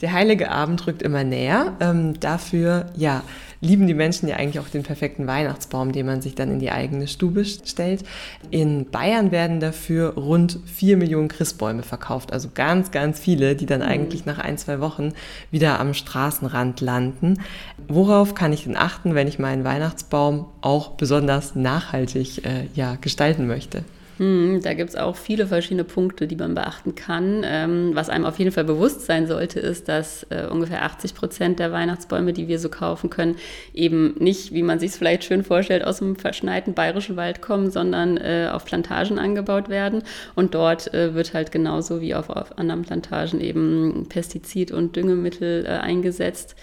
Der 0.00 0.12
heilige 0.12 0.50
Abend 0.50 0.86
rückt 0.86 1.02
immer 1.02 1.24
näher. 1.24 1.72
Ähm, 1.80 2.18
dafür, 2.20 2.86
ja, 2.96 3.22
lieben 3.64 3.86
die 3.86 3.94
Menschen 3.94 4.28
ja 4.28 4.36
eigentlich 4.36 4.60
auch 4.60 4.68
den 4.68 4.82
perfekten 4.82 5.26
Weihnachtsbaum, 5.26 5.92
den 5.92 6.06
man 6.06 6.20
sich 6.20 6.34
dann 6.34 6.50
in 6.50 6.58
die 6.58 6.70
eigene 6.70 7.08
Stube 7.08 7.44
stellt. 7.44 8.04
In 8.50 8.90
Bayern 8.90 9.30
werden 9.30 9.58
dafür 9.60 10.14
rund 10.14 10.60
vier 10.66 10.96
Millionen 10.96 11.28
Christbäume 11.28 11.82
verkauft, 11.82 12.32
also 12.32 12.50
ganz, 12.54 12.90
ganz 12.90 13.18
viele, 13.18 13.56
die 13.56 13.66
dann 13.66 13.80
mhm. 13.80 13.86
eigentlich 13.86 14.26
nach 14.26 14.38
ein, 14.38 14.58
zwei 14.58 14.80
Wochen 14.80 15.12
wieder 15.50 15.80
am 15.80 15.94
Straßenrand 15.94 16.80
landen. 16.80 17.40
Worauf 17.88 18.34
kann 18.34 18.52
ich 18.52 18.64
denn 18.64 18.76
achten, 18.76 19.14
wenn 19.14 19.28
ich 19.28 19.38
meinen 19.38 19.64
Weihnachtsbaum 19.64 20.46
auch 20.60 20.90
besonders 20.90 21.54
nachhaltig 21.54 22.44
äh, 22.44 22.66
ja, 22.74 22.96
gestalten 23.00 23.46
möchte? 23.46 23.84
Hm, 24.18 24.60
da 24.62 24.74
gibt 24.74 24.90
es 24.90 24.96
auch 24.96 25.16
viele 25.16 25.46
verschiedene 25.48 25.82
Punkte, 25.82 26.28
die 26.28 26.36
man 26.36 26.54
beachten 26.54 26.94
kann. 26.94 27.42
Ähm, 27.44 27.90
was 27.94 28.08
einem 28.08 28.24
auf 28.24 28.38
jeden 28.38 28.52
Fall 28.52 28.64
bewusst 28.64 29.02
sein 29.06 29.26
sollte, 29.26 29.58
ist, 29.58 29.88
dass 29.88 30.24
äh, 30.30 30.46
ungefähr 30.48 30.84
80 30.84 31.14
Prozent 31.14 31.58
der 31.58 31.72
Weihnachtsbäume, 31.72 32.32
die 32.32 32.46
wir 32.46 32.60
so 32.60 32.68
kaufen 32.68 33.10
können, 33.10 33.36
eben 33.72 34.14
nicht, 34.18 34.54
wie 34.54 34.62
man 34.62 34.78
sich 34.78 34.92
es 34.92 34.96
vielleicht 34.96 35.24
schön 35.24 35.42
vorstellt, 35.42 35.84
aus 35.84 35.98
dem 35.98 36.14
verschneiten 36.14 36.74
bayerischen 36.74 37.16
Wald 37.16 37.42
kommen, 37.42 37.72
sondern 37.72 38.16
äh, 38.16 38.48
auf 38.52 38.64
Plantagen 38.64 39.18
angebaut 39.18 39.68
werden. 39.68 40.04
Und 40.36 40.54
dort 40.54 40.94
äh, 40.94 41.14
wird 41.14 41.34
halt 41.34 41.50
genauso 41.50 42.00
wie 42.00 42.14
auf, 42.14 42.30
auf 42.30 42.56
anderen 42.56 42.82
Plantagen 42.82 43.40
eben 43.40 44.06
Pestizid- 44.08 44.72
und 44.72 44.94
Düngemittel 44.94 45.66
äh, 45.66 45.70
eingesetzt, 45.70 46.54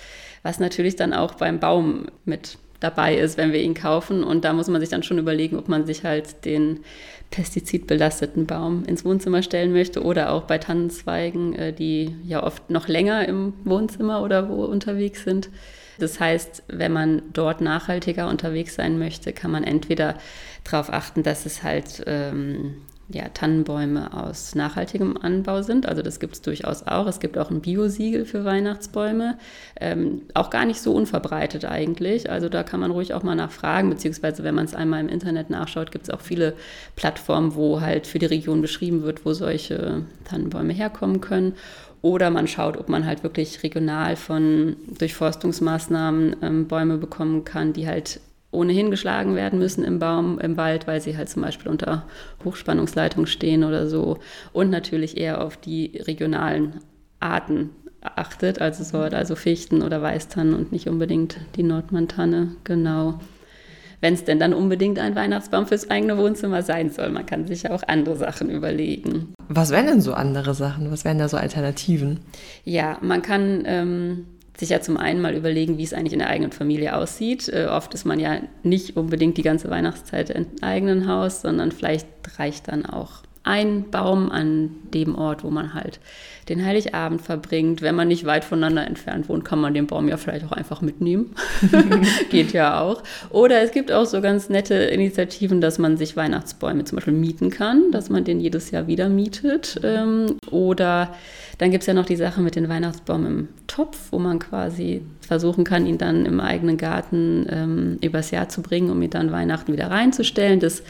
was 0.42 0.60
natürlich 0.60 0.96
dann 0.96 1.14
auch 1.14 1.34
beim 1.34 1.60
Baum 1.60 2.08
mit 2.24 2.58
dabei 2.82 3.16
ist, 3.16 3.38
wenn 3.38 3.54
wir 3.54 3.62
ihn 3.62 3.74
kaufen. 3.74 4.26
Und 4.26 4.44
da 4.44 4.52
muss 4.52 4.68
man 4.68 4.82
sich 4.82 4.90
dann 4.90 5.04
schon 5.04 5.18
überlegen, 5.18 5.58
ob 5.58 5.70
man 5.70 5.86
sich 5.86 6.04
halt 6.04 6.44
den 6.44 6.82
pestizidbelasteten 7.30 8.46
Baum 8.46 8.84
ins 8.84 9.06
Wohnzimmer 9.06 9.42
stellen 9.42 9.72
möchte 9.72 10.04
oder 10.04 10.34
auch 10.34 10.44
bei 10.44 10.58
Tannenzweigen, 10.58 11.56
äh, 11.56 11.72
die 11.72 12.14
ja 12.26 12.44
oft 12.44 12.70
noch 12.70 12.90
länger 12.90 13.26
im 13.28 13.54
Wohnzimmer 13.64 14.22
oder 14.22 14.50
wo 14.50 14.66
unterwegs 14.66 15.24
sind. 15.24 15.50
Das 15.98 16.20
heißt, 16.20 16.64
wenn 16.68 16.92
man 16.92 17.22
dort 17.32 17.62
nachhaltiger 17.62 18.28
unterwegs 18.28 18.76
sein 18.76 19.00
möchte, 19.00 19.32
kann 19.34 19.52
man 19.52 19.64
entweder 19.64 20.16
darauf 20.64 20.92
achten, 20.92 21.24
dass 21.24 21.46
es 21.46 21.64
halt 21.64 22.04
ähm, 22.08 22.76
ja, 23.14 23.30
Tannenbäume 23.30 24.14
aus 24.14 24.56
nachhaltigem 24.56 25.18
Anbau 25.18 25.62
sind. 25.62 25.86
Also 25.86 26.02
das 26.02 26.20
gibt 26.20 26.36
es 26.36 26.42
durchaus 26.42 26.88
auch. 26.88 27.08
Es 27.08 27.20
gibt 27.20 27.38
auch 27.38 27.50
ein 27.50 27.62
Biosiegel 27.62 28.26
für 28.26 28.46
Weihnachtsbäume. 28.46 29.38
Ähm, 29.80 30.24
auch 30.34 30.50
gar 30.50 30.66
nicht 30.66 30.82
so 30.82 30.94
unverbreitet 30.94 31.66
eigentlich. 31.66 32.30
Also 32.30 32.50
da 32.50 32.64
kann 32.64 32.80
man 32.80 32.92
ruhig 32.92 33.14
auch 33.14 33.24
mal 33.24 33.36
nachfragen, 33.36 33.90
beziehungsweise 33.90 34.44
wenn 34.44 34.56
man 34.56 34.66
es 34.66 34.76
einmal 34.76 35.02
im 35.02 35.10
Internet 35.10 35.50
nachschaut, 35.50 35.92
gibt 35.92 36.06
es 36.06 36.10
auch 36.10 36.22
viele 36.22 36.54
Plattformen, 36.96 37.56
wo 37.56 37.82
halt 37.82 38.08
für 38.08 38.20
die 38.20 38.26
Region 38.26 38.62
beschrieben 38.62 39.04
wird, 39.04 39.26
wo 39.26 39.34
solche 39.34 40.06
Tannenbäume 40.26 40.74
herkommen 40.74 41.22
können. 41.22 41.54
Oder 42.02 42.32
man 42.32 42.48
schaut, 42.48 42.78
ob 42.78 42.90
man 42.90 43.06
halt 43.06 43.24
wirklich 43.24 43.62
regional 43.62 44.16
von 44.16 44.76
Durchforstungsmaßnahmen 44.98 46.38
ähm, 46.42 46.68
Bäume 46.68 46.98
bekommen 46.98 47.46
kann, 47.46 47.74
die 47.74 47.88
halt 47.88 48.20
ohnehin 48.52 48.92
geschlagen 48.92 49.36
werden 49.36 49.60
müssen 49.60 49.84
im 49.84 50.00
Baum, 50.00 50.38
im 50.40 50.58
Wald, 50.58 50.86
weil 50.86 51.02
sie 51.02 51.18
halt 51.18 51.30
zum 51.30 51.42
Beispiel 51.42 51.72
unter 51.72 52.06
Hochspannungsleitung 52.44 53.26
stehen 53.26 53.64
oder 53.64 53.88
so. 53.88 54.18
Und 54.54 54.70
natürlich 54.70 55.18
eher 55.18 55.44
auf 55.44 55.58
die 55.58 56.02
regionalen 56.06 56.82
Arten 57.20 57.70
achtet, 58.02 58.60
also 58.60 58.84
so, 58.84 58.98
also 58.98 59.36
Fichten 59.36 59.82
oder 59.82 60.02
Weißtannen 60.02 60.54
und 60.54 60.72
nicht 60.72 60.88
unbedingt 60.88 61.38
die 61.56 61.64
Nordmantanne, 61.64 62.56
genau. 62.64 63.20
Wenn 64.02 64.16
es 64.16 64.24
denn 64.26 64.40
dann 64.40 64.56
unbedingt 64.56 64.98
ein 64.98 65.16
Weihnachtsbaum 65.16 65.68
fürs 65.68 65.92
eigene 65.92 66.18
Wohnzimmer 66.18 66.64
sein 66.64 66.90
soll. 66.90 67.12
Man 67.12 67.28
kann 67.28 67.46
sich 67.46 67.64
ja 67.64 67.72
auch 67.72 67.84
andere 67.88 68.18
Sachen 68.18 68.50
überlegen. 68.50 69.36
Was 69.48 69.70
wären 69.70 69.86
denn 69.86 70.02
so 70.02 70.14
andere 70.14 70.56
Sachen? 70.56 70.92
Was 70.92 71.06
wären 71.06 71.20
da 71.20 71.30
so 71.30 71.38
Alternativen? 71.38 72.20
Ja, 72.66 72.98
man 73.02 73.22
kann 73.22 73.62
ähm, 73.66 74.26
sich 74.62 74.70
ja 74.70 74.80
zum 74.80 74.96
einen 74.96 75.22
mal 75.22 75.36
überlegen, 75.36 75.78
wie 75.78 75.84
es 75.84 75.94
eigentlich 75.94 76.14
in 76.14 76.20
der 76.20 76.30
eigenen 76.30 76.52
Familie 76.52 76.96
aussieht. 76.96 77.50
Äh, 77.50 77.66
oft 77.66 77.94
ist 77.96 78.06
man 78.06 78.20
ja 78.20 78.42
nicht 78.64 78.96
unbedingt 78.96 79.38
die 79.38 79.42
ganze 79.42 79.70
Weihnachtszeit 79.70 80.30
im 80.30 80.46
eigenen 80.62 81.08
Haus, 81.08 81.42
sondern 81.42 81.72
vielleicht 81.72 82.08
reicht 82.38 82.68
dann 82.68 82.86
auch 82.86 83.24
ein 83.44 83.90
Baum 83.90 84.32
an 84.32 84.72
dem 84.94 85.16
Ort, 85.16 85.44
wo 85.44 85.50
man 85.50 85.74
halt 85.74 86.00
den 86.50 86.66
Heiligabend 86.66 87.22
verbringt. 87.22 87.82
Wenn 87.82 87.96
man 87.96 88.08
nicht 88.08 88.26
weit 88.26 88.44
voneinander 88.44 88.86
entfernt 88.86 89.30
wohnt, 89.30 89.46
kann 89.46 89.60
man 89.60 89.74
den 89.74 89.88
Baum 89.88 90.08
ja 90.08 90.18
vielleicht 90.18 90.46
auch 90.46 90.52
einfach 90.52 90.82
mitnehmen. 90.82 91.34
Geht 92.30 92.54
ja 92.54 92.80
auch. 92.80 93.04
Oder 93.30 93.62
es 93.62 93.72
gibt 93.72 93.92
auch 93.92 94.06
so 94.06 94.22
ganz 94.22 94.50
nette 94.50 94.76
Initiativen, 94.76 95.62
dass 95.62 95.80
man 95.80 95.98
sich 95.98 96.16
Weihnachtsbäume 96.16 96.84
zum 96.84 96.98
Beispiel 96.98 97.14
mieten 97.14 97.50
kann, 97.50 97.92
dass 97.92 98.10
man 98.10 98.24
den 98.24 98.40
jedes 98.40 98.72
Jahr 98.72 98.88
wieder 98.88 99.10
mietet. 99.10 99.80
Ähm, 99.84 100.38
oder 100.50 101.14
dann 101.58 101.72
gibt 101.72 101.84
es 101.84 101.88
ja 101.88 101.94
noch 101.94 102.06
die 102.06 102.16
Sache 102.16 102.42
mit 102.42 102.56
dem 102.56 102.70
Weihnachtsbaum 102.70 103.26
im 103.26 103.48
Topf, 103.68 104.12
wo 104.12 104.20
man 104.20 104.40
quasi 104.40 105.04
versuchen 105.22 105.64
kann, 105.64 105.86
ihn 105.86 105.98
dann 105.98 106.26
im 106.26 106.40
eigenen 106.40 106.78
Garten 106.78 107.46
ähm, 107.50 107.98
übers 108.02 108.32
Jahr 108.32 108.50
zu 108.50 108.62
bringen, 108.62 108.90
um 108.90 109.02
ihn 109.02 109.10
dann 109.10 109.32
Weihnachten 109.32 109.74
wieder 109.74 109.90
reinzustellen. 109.90 110.60
Das 110.60 110.84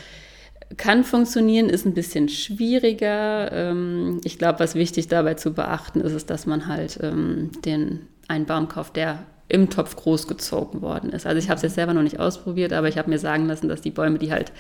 kann 0.77 1.03
funktionieren, 1.03 1.69
ist 1.69 1.85
ein 1.85 1.93
bisschen 1.93 2.29
schwieriger. 2.29 3.51
Ähm, 3.51 4.21
ich 4.23 4.37
glaube, 4.37 4.59
was 4.59 4.75
wichtig 4.75 5.07
dabei 5.07 5.35
zu 5.35 5.53
beachten 5.53 6.01
ist, 6.01 6.13
ist, 6.13 6.29
dass 6.29 6.45
man 6.45 6.67
halt 6.67 6.99
ähm, 7.01 7.51
den 7.65 8.07
einen 8.27 8.45
Baum 8.45 8.67
kauft, 8.67 8.95
der 8.95 9.19
im 9.51 9.69
Topf 9.69 9.97
großgezogen 9.97 10.81
worden 10.81 11.11
ist. 11.11 11.27
Also 11.27 11.37
ich 11.37 11.49
habe 11.49 11.57
es 11.57 11.61
jetzt 11.61 11.75
selber 11.75 11.93
noch 11.93 12.03
nicht 12.03 12.19
ausprobiert, 12.19 12.71
aber 12.71 12.87
ich 12.87 12.97
habe 12.97 13.09
mir 13.09 13.19
sagen 13.19 13.47
lassen, 13.47 13.67
dass 13.67 13.81
die 13.81 13.91
Bäume, 13.91 14.17
die 14.17 14.31
halt, 14.31 14.53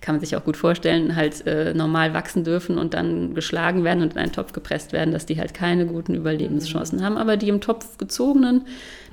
kann 0.00 0.14
man 0.14 0.20
sich 0.20 0.36
auch 0.36 0.44
gut 0.44 0.56
vorstellen, 0.56 1.16
halt 1.16 1.44
äh, 1.48 1.74
normal 1.74 2.14
wachsen 2.14 2.44
dürfen 2.44 2.78
und 2.78 2.94
dann 2.94 3.34
geschlagen 3.34 3.82
werden 3.82 4.02
und 4.02 4.12
in 4.12 4.18
einen 4.18 4.30
Topf 4.30 4.52
gepresst 4.52 4.92
werden, 4.92 5.12
dass 5.12 5.26
die 5.26 5.38
halt 5.40 5.52
keine 5.52 5.86
guten 5.86 6.14
Überlebenschancen 6.14 7.04
haben. 7.04 7.16
Aber 7.16 7.36
die 7.36 7.48
im 7.48 7.60
Topf 7.60 7.98
gezogenen, 7.98 8.62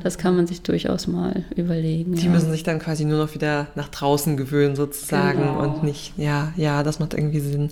das 0.04 0.20
kann 0.20 0.36
man 0.36 0.46
sich 0.46 0.62
durchaus 0.62 1.08
mal 1.08 1.44
überlegen. 1.56 2.14
Die 2.14 2.26
ja. 2.26 2.32
müssen 2.32 2.52
sich 2.52 2.62
dann 2.62 2.78
quasi 2.78 3.04
nur 3.04 3.18
noch 3.18 3.34
wieder 3.34 3.68
nach 3.74 3.90
draußen 3.90 4.38
gewöhnen 4.38 4.76
sozusagen 4.76 5.40
genau. 5.40 5.64
und 5.64 5.84
nicht, 5.84 6.14
ja, 6.16 6.54
ja, 6.58 6.84
das 6.84 7.00
macht 7.00 7.16
irgendwie 7.16 7.40
Sinn. 7.40 7.72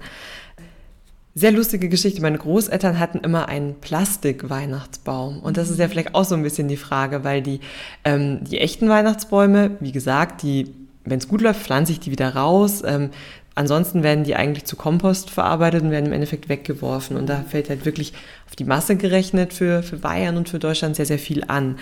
Sehr 1.34 1.52
lustige 1.52 1.88
Geschichte. 1.88 2.22
Meine 2.22 2.38
Großeltern 2.38 3.00
hatten 3.00 3.20
immer 3.20 3.48
einen 3.48 3.76
Plastik-Weihnachtsbaum. 3.76 5.40
Und 5.40 5.56
das 5.56 5.70
ist 5.70 5.80
ja 5.80 5.88
vielleicht 5.88 6.14
auch 6.14 6.26
so 6.26 6.36
ein 6.36 6.44
bisschen 6.44 6.68
die 6.68 6.76
Frage, 6.76 7.24
weil 7.24 7.42
die, 7.42 7.62
ähm, 8.04 8.44
die 8.44 8.60
echten 8.60 8.90
Weihnachtsbäume, 8.90 9.72
wie 9.80 9.94
gesagt, 9.94 10.44
die, 10.44 10.74
wenn 11.06 11.20
es 11.20 11.30
gut 11.30 11.40
läuft, 11.40 11.62
pflanze 11.62 11.94
ich 11.94 12.02
die 12.02 12.12
wieder 12.12 12.36
raus. 12.36 12.84
Ähm, 12.86 13.12
ansonsten 13.56 14.04
werden 14.04 14.26
die 14.26 14.36
eigentlich 14.36 14.66
zu 14.66 14.76
Kompost 14.76 15.30
verarbeitet 15.30 15.84
und 15.84 15.92
werden 15.92 16.08
im 16.08 16.14
Endeffekt 16.14 16.50
weggeworfen. 16.50 17.16
Und 17.16 17.28
da 17.28 17.46
fällt 17.48 17.70
halt 17.70 17.86
wirklich 17.86 18.12
auf 18.50 18.58
die 18.58 18.66
Masse 18.66 18.98
gerechnet 18.98 19.54
für, 19.54 19.84
für 19.84 19.98
Bayern 19.98 20.36
und 20.36 20.50
für 20.50 20.60
Deutschland 20.60 20.98
sehr, 20.98 21.06
sehr 21.06 21.20
viel 21.20 21.46
an. 21.48 21.78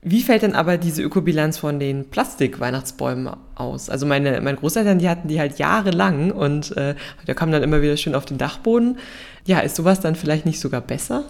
Wie 0.00 0.22
fällt 0.22 0.42
denn 0.42 0.54
aber 0.54 0.78
diese 0.78 1.02
Ökobilanz 1.02 1.58
von 1.58 1.80
den 1.80 2.08
Plastik-Weihnachtsbäumen 2.08 3.30
aus? 3.56 3.90
Also 3.90 4.06
meine, 4.06 4.40
meine 4.40 4.56
Großeltern, 4.56 5.00
die 5.00 5.08
hatten 5.08 5.26
die 5.26 5.40
halt 5.40 5.58
jahrelang 5.58 6.30
und 6.30 6.76
äh, 6.76 6.94
da 7.26 7.34
kam 7.34 7.50
dann 7.50 7.64
immer 7.64 7.82
wieder 7.82 7.96
schön 7.96 8.14
auf 8.14 8.24
den 8.24 8.38
Dachboden. 8.38 8.98
Ja, 9.44 9.58
ist 9.58 9.74
sowas 9.74 10.00
dann 10.00 10.14
vielleicht 10.14 10.46
nicht 10.46 10.60
sogar 10.60 10.80
besser? 10.80 11.24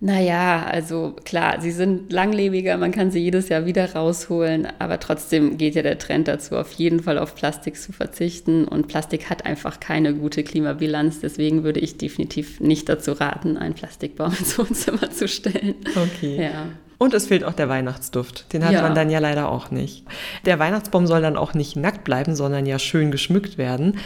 Naja, 0.00 0.66
also 0.66 1.16
klar, 1.24 1.60
sie 1.60 1.70
sind 1.70 2.12
langlebiger, 2.12 2.76
man 2.76 2.92
kann 2.92 3.10
sie 3.10 3.18
jedes 3.18 3.48
Jahr 3.48 3.64
wieder 3.64 3.94
rausholen, 3.94 4.68
aber 4.78 5.00
trotzdem 5.00 5.56
geht 5.56 5.74
ja 5.74 5.82
der 5.82 5.98
Trend 5.98 6.28
dazu, 6.28 6.56
auf 6.56 6.72
jeden 6.72 7.02
Fall 7.02 7.18
auf 7.18 7.34
Plastik 7.34 7.80
zu 7.80 7.92
verzichten. 7.92 8.66
Und 8.66 8.88
Plastik 8.88 9.30
hat 9.30 9.46
einfach 9.46 9.80
keine 9.80 10.14
gute 10.14 10.42
Klimabilanz, 10.42 11.20
deswegen 11.20 11.64
würde 11.64 11.80
ich 11.80 11.96
definitiv 11.96 12.60
nicht 12.60 12.90
dazu 12.90 13.12
raten, 13.12 13.56
einen 13.56 13.74
Plastikbaum 13.74 14.34
ins 14.38 14.58
Wohnzimmer 14.58 15.10
zu 15.10 15.28
stellen. 15.28 15.76
Okay. 15.94 16.42
Ja. 16.42 16.66
Und 16.98 17.14
es 17.14 17.26
fehlt 17.26 17.44
auch 17.44 17.52
der 17.52 17.68
Weihnachtsduft. 17.68 18.52
Den 18.52 18.64
hat 18.64 18.72
ja. 18.72 18.82
man 18.82 18.94
dann 18.94 19.10
ja 19.10 19.18
leider 19.18 19.50
auch 19.50 19.70
nicht. 19.70 20.04
Der 20.44 20.58
Weihnachtsbaum 20.58 21.06
soll 21.06 21.20
dann 21.20 21.36
auch 21.36 21.54
nicht 21.54 21.76
nackt 21.76 22.04
bleiben, 22.04 22.34
sondern 22.34 22.66
ja 22.66 22.78
schön 22.78 23.10
geschmückt 23.10 23.58
werden. 23.58 23.98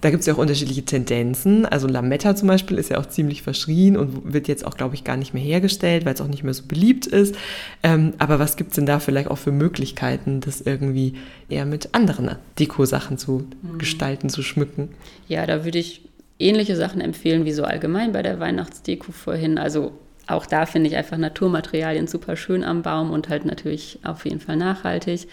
Da 0.00 0.08
gibt 0.08 0.20
es 0.20 0.26
ja 0.26 0.34
auch 0.34 0.38
unterschiedliche 0.38 0.82
Tendenzen. 0.82 1.66
Also 1.66 1.86
Lametta 1.86 2.34
zum 2.34 2.48
Beispiel 2.48 2.78
ist 2.78 2.88
ja 2.88 2.98
auch 2.98 3.06
ziemlich 3.06 3.42
verschrien 3.42 3.98
und 3.98 4.32
wird 4.32 4.48
jetzt 4.48 4.66
auch, 4.66 4.76
glaube 4.76 4.94
ich, 4.94 5.04
gar 5.04 5.18
nicht 5.18 5.34
mehr 5.34 5.42
hergestellt, 5.42 6.06
weil 6.06 6.14
es 6.14 6.22
auch 6.22 6.28
nicht 6.28 6.42
mehr 6.42 6.54
so 6.54 6.62
beliebt 6.66 7.06
ist. 7.06 7.34
Ähm, 7.82 8.14
aber 8.18 8.38
was 8.38 8.56
gibt 8.56 8.70
es 8.70 8.76
denn 8.76 8.86
da 8.86 8.98
vielleicht 8.98 9.30
auch 9.30 9.36
für 9.36 9.52
Möglichkeiten, 9.52 10.40
das 10.40 10.62
irgendwie 10.62 11.14
eher 11.50 11.66
mit 11.66 11.94
anderen 11.94 12.36
Dekosachen 12.58 13.18
zu 13.18 13.44
mhm. 13.62 13.78
gestalten, 13.78 14.30
zu 14.30 14.42
schmücken? 14.42 14.88
Ja, 15.28 15.44
da 15.44 15.64
würde 15.66 15.78
ich 15.78 16.02
ähnliche 16.38 16.76
Sachen 16.76 17.02
empfehlen 17.02 17.44
wie 17.44 17.52
so 17.52 17.64
allgemein 17.64 18.12
bei 18.12 18.22
der 18.22 18.40
Weihnachtsdeko 18.40 19.12
vorhin. 19.12 19.58
Also 19.58 19.92
auch 20.30 20.46
da 20.46 20.66
finde 20.66 20.88
ich 20.88 20.96
einfach 20.96 21.16
Naturmaterialien 21.16 22.06
super 22.06 22.36
schön 22.36 22.64
am 22.64 22.82
Baum 22.82 23.10
und 23.10 23.28
halt 23.28 23.44
natürlich 23.44 23.98
auf 24.04 24.24
jeden 24.24 24.40
Fall 24.40 24.56
nachhaltig. 24.56 25.28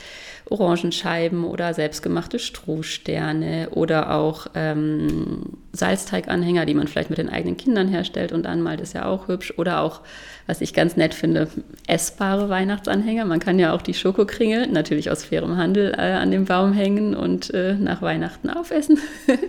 Orangenscheiben 0.49 1.43
oder 1.43 1.73
selbstgemachte 1.73 2.39
Strohsterne 2.39 3.69
oder 3.71 4.13
auch 4.15 4.47
ähm, 4.55 5.57
Salzteiganhänger, 5.73 6.65
die 6.65 6.73
man 6.73 6.87
vielleicht 6.87 7.09
mit 7.09 7.19
den 7.19 7.29
eigenen 7.29 7.57
Kindern 7.57 7.87
herstellt 7.87 8.31
und 8.31 8.47
anmalt, 8.47 8.81
ist 8.81 8.93
ja 8.93 9.05
auch 9.05 9.27
hübsch. 9.27 9.53
Oder 9.57 9.81
auch, 9.81 10.01
was 10.45 10.61
ich 10.61 10.73
ganz 10.73 10.95
nett 10.95 11.13
finde, 11.13 11.49
essbare 11.87 12.49
Weihnachtsanhänger. 12.49 13.25
Man 13.25 13.39
kann 13.39 13.59
ja 13.59 13.73
auch 13.73 13.81
die 13.81 13.93
Schokokringel, 13.93 14.67
natürlich 14.67 15.11
aus 15.11 15.25
fairem 15.25 15.57
Handel, 15.57 15.93
äh, 15.97 16.13
an 16.13 16.31
dem 16.31 16.45
Baum 16.45 16.73
hängen 16.73 17.15
und 17.15 17.53
äh, 17.53 17.75
nach 17.75 18.01
Weihnachten 18.01 18.49
aufessen. 18.49 18.99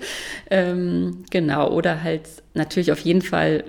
ähm, 0.51 1.25
genau, 1.31 1.71
oder 1.71 2.03
halt 2.03 2.29
natürlich 2.55 2.93
auf 2.93 3.01
jeden 3.01 3.23
Fall 3.23 3.65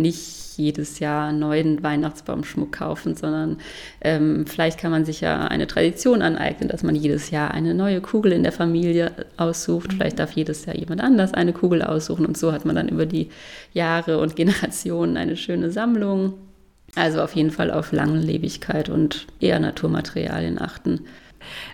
nicht 0.00 0.40
jedes 0.56 0.98
Jahr 0.98 1.32
neuen 1.32 1.82
Weihnachtsbaumschmuck 1.82 2.72
kaufen, 2.72 3.16
sondern 3.16 3.58
ähm, 4.00 4.44
vielleicht 4.46 4.78
kann 4.78 4.90
man 4.90 5.04
sich 5.04 5.20
ja 5.20 5.46
eine 5.46 5.66
Tradition 5.66 6.22
aneignen, 6.22 6.68
dass 6.68 6.82
man 6.82 6.94
jedes 6.94 7.30
Jahr 7.30 7.52
eine 7.52 7.74
neue 7.74 8.00
Kugel 8.00 8.32
in 8.32 8.42
der 8.42 8.52
Familie 8.52 9.12
aussucht. 9.36 9.94
Vielleicht 9.94 10.18
darf 10.18 10.32
jedes 10.32 10.66
Jahr 10.66 10.76
jemand 10.76 11.00
anders 11.00 11.34
eine 11.34 11.52
Kugel 11.52 11.82
aussuchen 11.82 12.26
und 12.26 12.36
so 12.36 12.52
hat 12.52 12.64
man 12.64 12.76
dann 12.76 12.88
über 12.88 13.06
die 13.06 13.30
Jahre 13.72 14.18
und 14.18 14.36
Generationen 14.36 15.16
eine 15.16 15.36
schöne 15.36 15.70
Sammlung. 15.70 16.34
Also 16.96 17.22
auf 17.22 17.34
jeden 17.34 17.52
Fall 17.52 17.70
auf 17.70 17.92
Langlebigkeit 17.92 18.88
und 18.88 19.26
eher 19.40 19.60
Naturmaterialien 19.60 20.60
achten. 20.60 21.00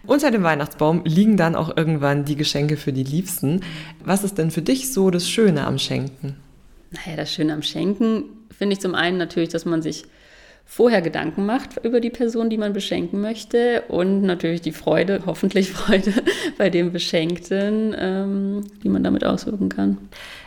Unter 0.07 0.31
dem 0.31 0.43
Weihnachtsbaum 0.43 1.03
liegen 1.05 1.37
dann 1.37 1.57
auch 1.57 1.77
irgendwann 1.77 2.25
die 2.25 2.37
Geschenke 2.37 2.77
für 2.77 2.93
die 2.93 3.03
Liebsten. 3.03 3.62
Was 4.05 4.25
ist 4.25 4.39
denn 4.39 4.51
für 4.51 4.62
dich 4.62 4.93
so 4.93 5.11
das 5.11 5.29
Schöne 5.29 5.67
am 5.67 5.79
Schenken? 5.79 6.37
Naja, 6.90 7.16
das 7.16 7.33
Schöne 7.33 7.53
am 7.53 7.62
Schenken 7.62 8.25
finde 8.57 8.75
ich 8.75 8.81
zum 8.81 8.94
einen 8.94 9.18
natürlich, 9.18 9.51
dass 9.51 9.64
man 9.64 9.83
sich 9.83 10.05
vorher 10.68 11.01
Gedanken 11.01 11.46
macht 11.46 11.79
über 11.85 12.01
die 12.01 12.11
Person, 12.11 12.51
die 12.51 12.59
man 12.59 12.72
beschenken 12.72 13.20
möchte 13.20 13.85
und 13.87 14.22
natürlich 14.22 14.61
die 14.61 14.72
Freude, 14.72 15.22
hoffentlich 15.27 15.70
Freude 15.70 16.12
bei 16.59 16.70
dem 16.70 16.92
Beschenkten, 16.92 17.94
ähm, 17.96 18.64
die 18.83 18.88
man 18.88 19.05
damit 19.05 19.25
auswirken 19.25 19.68
kann. 19.68 19.99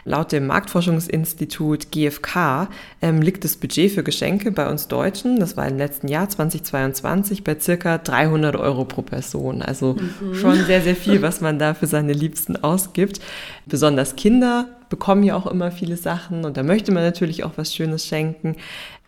Laut 0.04 0.32
dem 0.32 0.47
Marktforschungsinstitut 0.47 1.91
GfK 1.91 2.67
ähm, 3.02 3.21
liegt 3.21 3.45
das 3.45 3.56
Budget 3.56 3.91
für 3.91 4.04
Geschenke 4.04 4.52
bei 4.52 4.69
uns 4.69 4.89
Deutschen, 4.89 5.39
das 5.39 5.56
war 5.56 5.67
im 5.67 5.78
letzten 5.78 6.10
Jahr 6.10 6.28
2022, 6.28 7.43
bei 7.43 7.58
circa 7.58 7.97
300 7.97 8.58
Euro 8.58 8.86
pro 8.86 9.02
Person. 9.02 9.62
Also 9.62 9.95
mhm. 9.95 10.36
schon 10.36 10.56
sehr, 10.65 10.82
sehr 10.82 10.95
viel, 10.95 11.21
was 11.21 11.39
man 11.39 11.60
da 11.60 11.73
für 11.73 11.88
seine 11.88 12.13
Liebsten 12.13 12.58
ausgibt. 12.58 13.21
Besonders 13.65 14.15
Kinder 14.15 14.67
bekommen 14.89 15.23
ja 15.23 15.36
auch 15.36 15.47
immer 15.47 15.71
viele 15.71 15.97
Sachen 15.97 16.45
und 16.45 16.58
da 16.58 16.63
möchte 16.63 16.91
man 16.91 17.04
natürlich 17.04 17.43
auch 17.43 17.54
was 17.56 17.73
Schönes 17.73 18.06
schenken. 18.06 18.56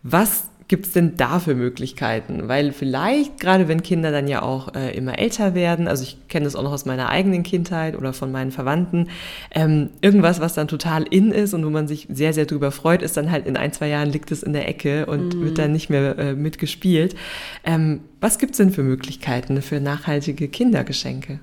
Was 0.02 0.48
gibt 0.72 0.86
es 0.86 0.92
denn 0.92 1.18
da 1.18 1.38
für 1.38 1.54
Möglichkeiten? 1.54 2.48
Weil 2.48 2.72
vielleicht, 2.72 3.38
gerade 3.38 3.68
wenn 3.68 3.82
Kinder 3.82 4.10
dann 4.10 4.26
ja 4.26 4.40
auch 4.40 4.74
äh, 4.74 4.96
immer 4.96 5.18
älter 5.18 5.54
werden, 5.54 5.86
also 5.86 6.02
ich 6.02 6.28
kenne 6.28 6.44
das 6.44 6.56
auch 6.56 6.62
noch 6.62 6.72
aus 6.72 6.86
meiner 6.86 7.10
eigenen 7.10 7.42
Kindheit 7.42 7.94
oder 7.94 8.14
von 8.14 8.32
meinen 8.32 8.52
Verwandten, 8.52 9.08
ähm, 9.50 9.90
irgendwas, 10.00 10.40
was 10.40 10.54
dann 10.54 10.68
total 10.68 11.02
in 11.02 11.30
ist 11.30 11.52
und 11.52 11.64
wo 11.66 11.68
man 11.68 11.88
sich 11.88 12.08
sehr, 12.10 12.32
sehr 12.32 12.46
drüber 12.46 12.70
freut, 12.70 13.02
ist 13.02 13.18
dann 13.18 13.30
halt 13.30 13.46
in 13.46 13.58
ein, 13.58 13.74
zwei 13.74 13.88
Jahren 13.88 14.10
liegt 14.10 14.32
es 14.32 14.42
in 14.42 14.54
der 14.54 14.66
Ecke 14.66 15.04
und 15.04 15.34
mhm. 15.34 15.44
wird 15.44 15.58
dann 15.58 15.72
nicht 15.72 15.90
mehr 15.90 16.18
äh, 16.18 16.32
mitgespielt. 16.34 17.16
Ähm, 17.64 18.00
was 18.22 18.38
gibt 18.38 18.52
es 18.52 18.56
denn 18.56 18.70
für 18.70 18.82
Möglichkeiten 18.82 19.60
für 19.60 19.78
nachhaltige 19.78 20.48
Kindergeschenke? 20.48 21.40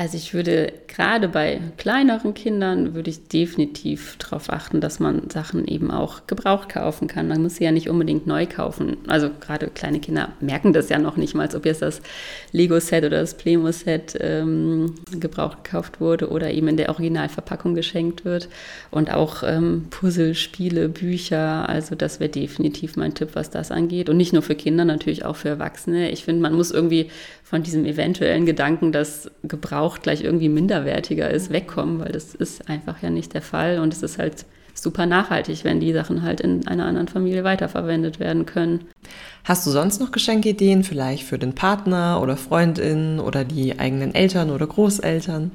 Also 0.00 0.16
ich 0.16 0.32
würde 0.32 0.72
gerade 0.86 1.26
bei 1.26 1.60
kleineren 1.76 2.32
Kindern 2.32 2.94
würde 2.94 3.10
ich 3.10 3.26
definitiv 3.26 4.16
darauf 4.18 4.48
achten, 4.48 4.80
dass 4.80 5.00
man 5.00 5.28
Sachen 5.28 5.66
eben 5.66 5.90
auch 5.90 6.28
gebraucht 6.28 6.68
kaufen 6.68 7.08
kann. 7.08 7.26
Man 7.26 7.42
muss 7.42 7.56
sie 7.56 7.64
ja 7.64 7.72
nicht 7.72 7.90
unbedingt 7.90 8.24
neu 8.24 8.46
kaufen. 8.46 8.98
Also 9.08 9.28
gerade 9.40 9.66
kleine 9.66 9.98
Kinder 9.98 10.28
merken 10.40 10.72
das 10.72 10.88
ja 10.88 11.00
noch 11.00 11.16
nicht 11.16 11.34
mal, 11.34 11.48
ob 11.52 11.66
jetzt 11.66 11.82
das 11.82 12.00
Lego-Set 12.52 13.06
oder 13.06 13.18
das 13.18 13.34
Plemo-Set 13.34 14.16
ähm, 14.20 14.94
gebraucht 15.18 15.64
gekauft 15.64 16.00
wurde 16.00 16.30
oder 16.30 16.52
eben 16.52 16.68
in 16.68 16.76
der 16.76 16.90
Originalverpackung 16.90 17.74
geschenkt 17.74 18.24
wird. 18.24 18.48
Und 18.92 19.12
auch 19.12 19.42
ähm, 19.42 19.88
Puzzle, 19.90 20.36
Spiele, 20.36 20.88
Bücher. 20.88 21.68
Also 21.68 21.96
das 21.96 22.20
wäre 22.20 22.30
definitiv 22.30 22.96
mein 22.96 23.14
Tipp, 23.14 23.30
was 23.32 23.50
das 23.50 23.72
angeht. 23.72 24.08
Und 24.08 24.16
nicht 24.16 24.32
nur 24.32 24.42
für 24.42 24.54
Kinder, 24.54 24.84
natürlich 24.84 25.24
auch 25.24 25.34
für 25.34 25.48
Erwachsene. 25.48 26.12
Ich 26.12 26.24
finde, 26.24 26.40
man 26.40 26.54
muss 26.54 26.70
irgendwie 26.70 27.10
von 27.42 27.62
diesem 27.62 27.86
eventuellen 27.86 28.44
Gedanken, 28.44 28.92
dass 28.92 29.30
Gebrauch 29.42 29.87
gleich 29.96 30.22
irgendwie 30.22 30.50
minderwertiger 30.50 31.30
ist, 31.30 31.50
wegkommen, 31.50 32.00
weil 32.00 32.12
das 32.12 32.34
ist 32.34 32.68
einfach 32.68 33.02
ja 33.02 33.08
nicht 33.08 33.32
der 33.32 33.42
Fall 33.42 33.78
und 33.78 33.94
es 33.94 34.02
ist 34.02 34.18
halt 34.18 34.44
super 34.74 35.06
nachhaltig, 35.06 35.64
wenn 35.64 35.80
die 35.80 35.92
Sachen 35.92 36.22
halt 36.22 36.40
in 36.40 36.68
einer 36.68 36.86
anderen 36.86 37.08
Familie 37.08 37.44
weiterverwendet 37.44 38.20
werden 38.20 38.46
können. 38.46 38.86
Hast 39.44 39.66
du 39.66 39.70
sonst 39.70 40.00
noch 40.00 40.12
Geschenkideen, 40.12 40.84
vielleicht 40.84 41.24
für 41.24 41.38
den 41.38 41.54
Partner 41.54 42.20
oder 42.22 42.36
Freundin 42.36 43.18
oder 43.18 43.44
die 43.44 43.78
eigenen 43.78 44.14
Eltern 44.14 44.50
oder 44.50 44.66
Großeltern? 44.66 45.50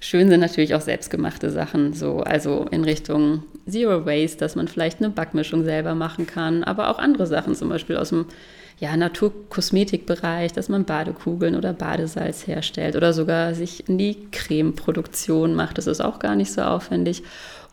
Schön 0.00 0.28
sind 0.28 0.40
natürlich 0.40 0.74
auch 0.74 0.80
selbstgemachte 0.80 1.50
Sachen, 1.50 1.92
so 1.92 2.20
also 2.20 2.66
in 2.70 2.84
Richtung 2.84 3.42
Zero 3.68 4.06
Waste, 4.06 4.38
dass 4.38 4.54
man 4.54 4.68
vielleicht 4.68 5.00
eine 5.00 5.10
Backmischung 5.10 5.64
selber 5.64 5.94
machen 5.94 6.26
kann, 6.26 6.62
aber 6.62 6.88
auch 6.88 6.98
andere 6.98 7.26
Sachen, 7.26 7.54
zum 7.54 7.68
Beispiel 7.68 7.96
aus 7.96 8.10
dem 8.10 8.26
ja, 8.80 8.96
Naturkosmetikbereich, 8.96 10.52
dass 10.52 10.68
man 10.68 10.84
Badekugeln 10.84 11.56
oder 11.56 11.72
Badesalz 11.72 12.46
herstellt 12.46 12.94
oder 12.94 13.12
sogar 13.12 13.54
sich 13.54 13.88
in 13.88 13.98
die 13.98 14.16
Cremeproduktion 14.30 15.54
macht. 15.54 15.78
Das 15.78 15.86
ist 15.86 16.00
auch 16.00 16.18
gar 16.20 16.36
nicht 16.36 16.52
so 16.52 16.62
aufwendig. 16.62 17.22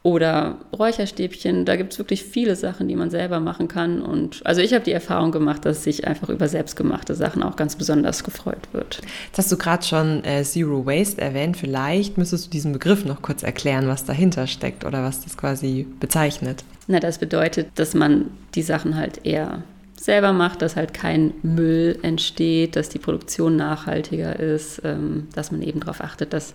Oder 0.01 0.59
Räucherstäbchen, 0.77 1.65
da 1.65 1.77
gibt 1.77 1.93
es 1.93 1.97
wirklich 1.97 2.23
viele 2.23 2.55
Sachen, 2.55 2.87
die 2.87 2.95
man 2.95 3.09
selber 3.09 3.39
machen 3.39 3.67
kann. 3.67 4.03
Und 4.03 4.45
also 4.45 4.61
ich 4.61 4.71
habe 4.75 4.83
die 4.83 4.91
Erfahrung 4.91 5.31
gemacht, 5.31 5.65
dass 5.65 5.83
sich 5.83 6.05
einfach 6.05 6.29
über 6.29 6.47
selbstgemachte 6.47 7.15
Sachen 7.15 7.41
auch 7.41 7.55
ganz 7.55 7.75
besonders 7.75 8.23
gefreut 8.23 8.67
wird. 8.71 9.01
Jetzt 9.25 9.37
hast 9.39 9.51
du 9.51 9.57
gerade 9.57 9.83
schon 9.83 10.23
äh, 10.23 10.43
Zero 10.43 10.85
Waste 10.85 11.19
erwähnt. 11.19 11.57
Vielleicht 11.57 12.19
müsstest 12.19 12.45
du 12.45 12.49
diesen 12.51 12.71
Begriff 12.71 13.03
noch 13.03 13.23
kurz 13.23 13.41
erklären, 13.41 13.87
was 13.87 14.05
dahinter 14.05 14.45
steckt 14.45 14.85
oder 14.85 15.03
was 15.03 15.23
das 15.23 15.37
quasi 15.37 15.87
bezeichnet. 15.99 16.63
Na, 16.85 16.99
das 16.99 17.17
bedeutet, 17.17 17.69
dass 17.73 17.95
man 17.95 18.29
die 18.53 18.61
Sachen 18.61 18.97
halt 18.97 19.25
eher 19.25 19.63
selber 20.05 20.33
macht, 20.33 20.61
dass 20.61 20.75
halt 20.75 20.93
kein 20.93 21.33
Müll 21.41 21.97
entsteht, 22.03 22.75
dass 22.75 22.89
die 22.89 22.99
Produktion 22.99 23.55
nachhaltiger 23.55 24.39
ist, 24.39 24.81
ähm, 24.85 25.27
dass 25.33 25.51
man 25.51 25.61
eben 25.61 25.79
darauf 25.79 26.01
achtet, 26.01 26.31
dass 26.31 26.53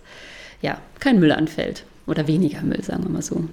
ja 0.61 0.79
kein 0.99 1.19
Müll 1.19 1.31
anfällt 1.31 1.83
oder 2.07 2.27
weniger 2.27 2.61
Müll, 2.61 2.81
sagen 2.83 3.03
wir 3.03 3.09
mal 3.09 3.21
so. 3.21 3.43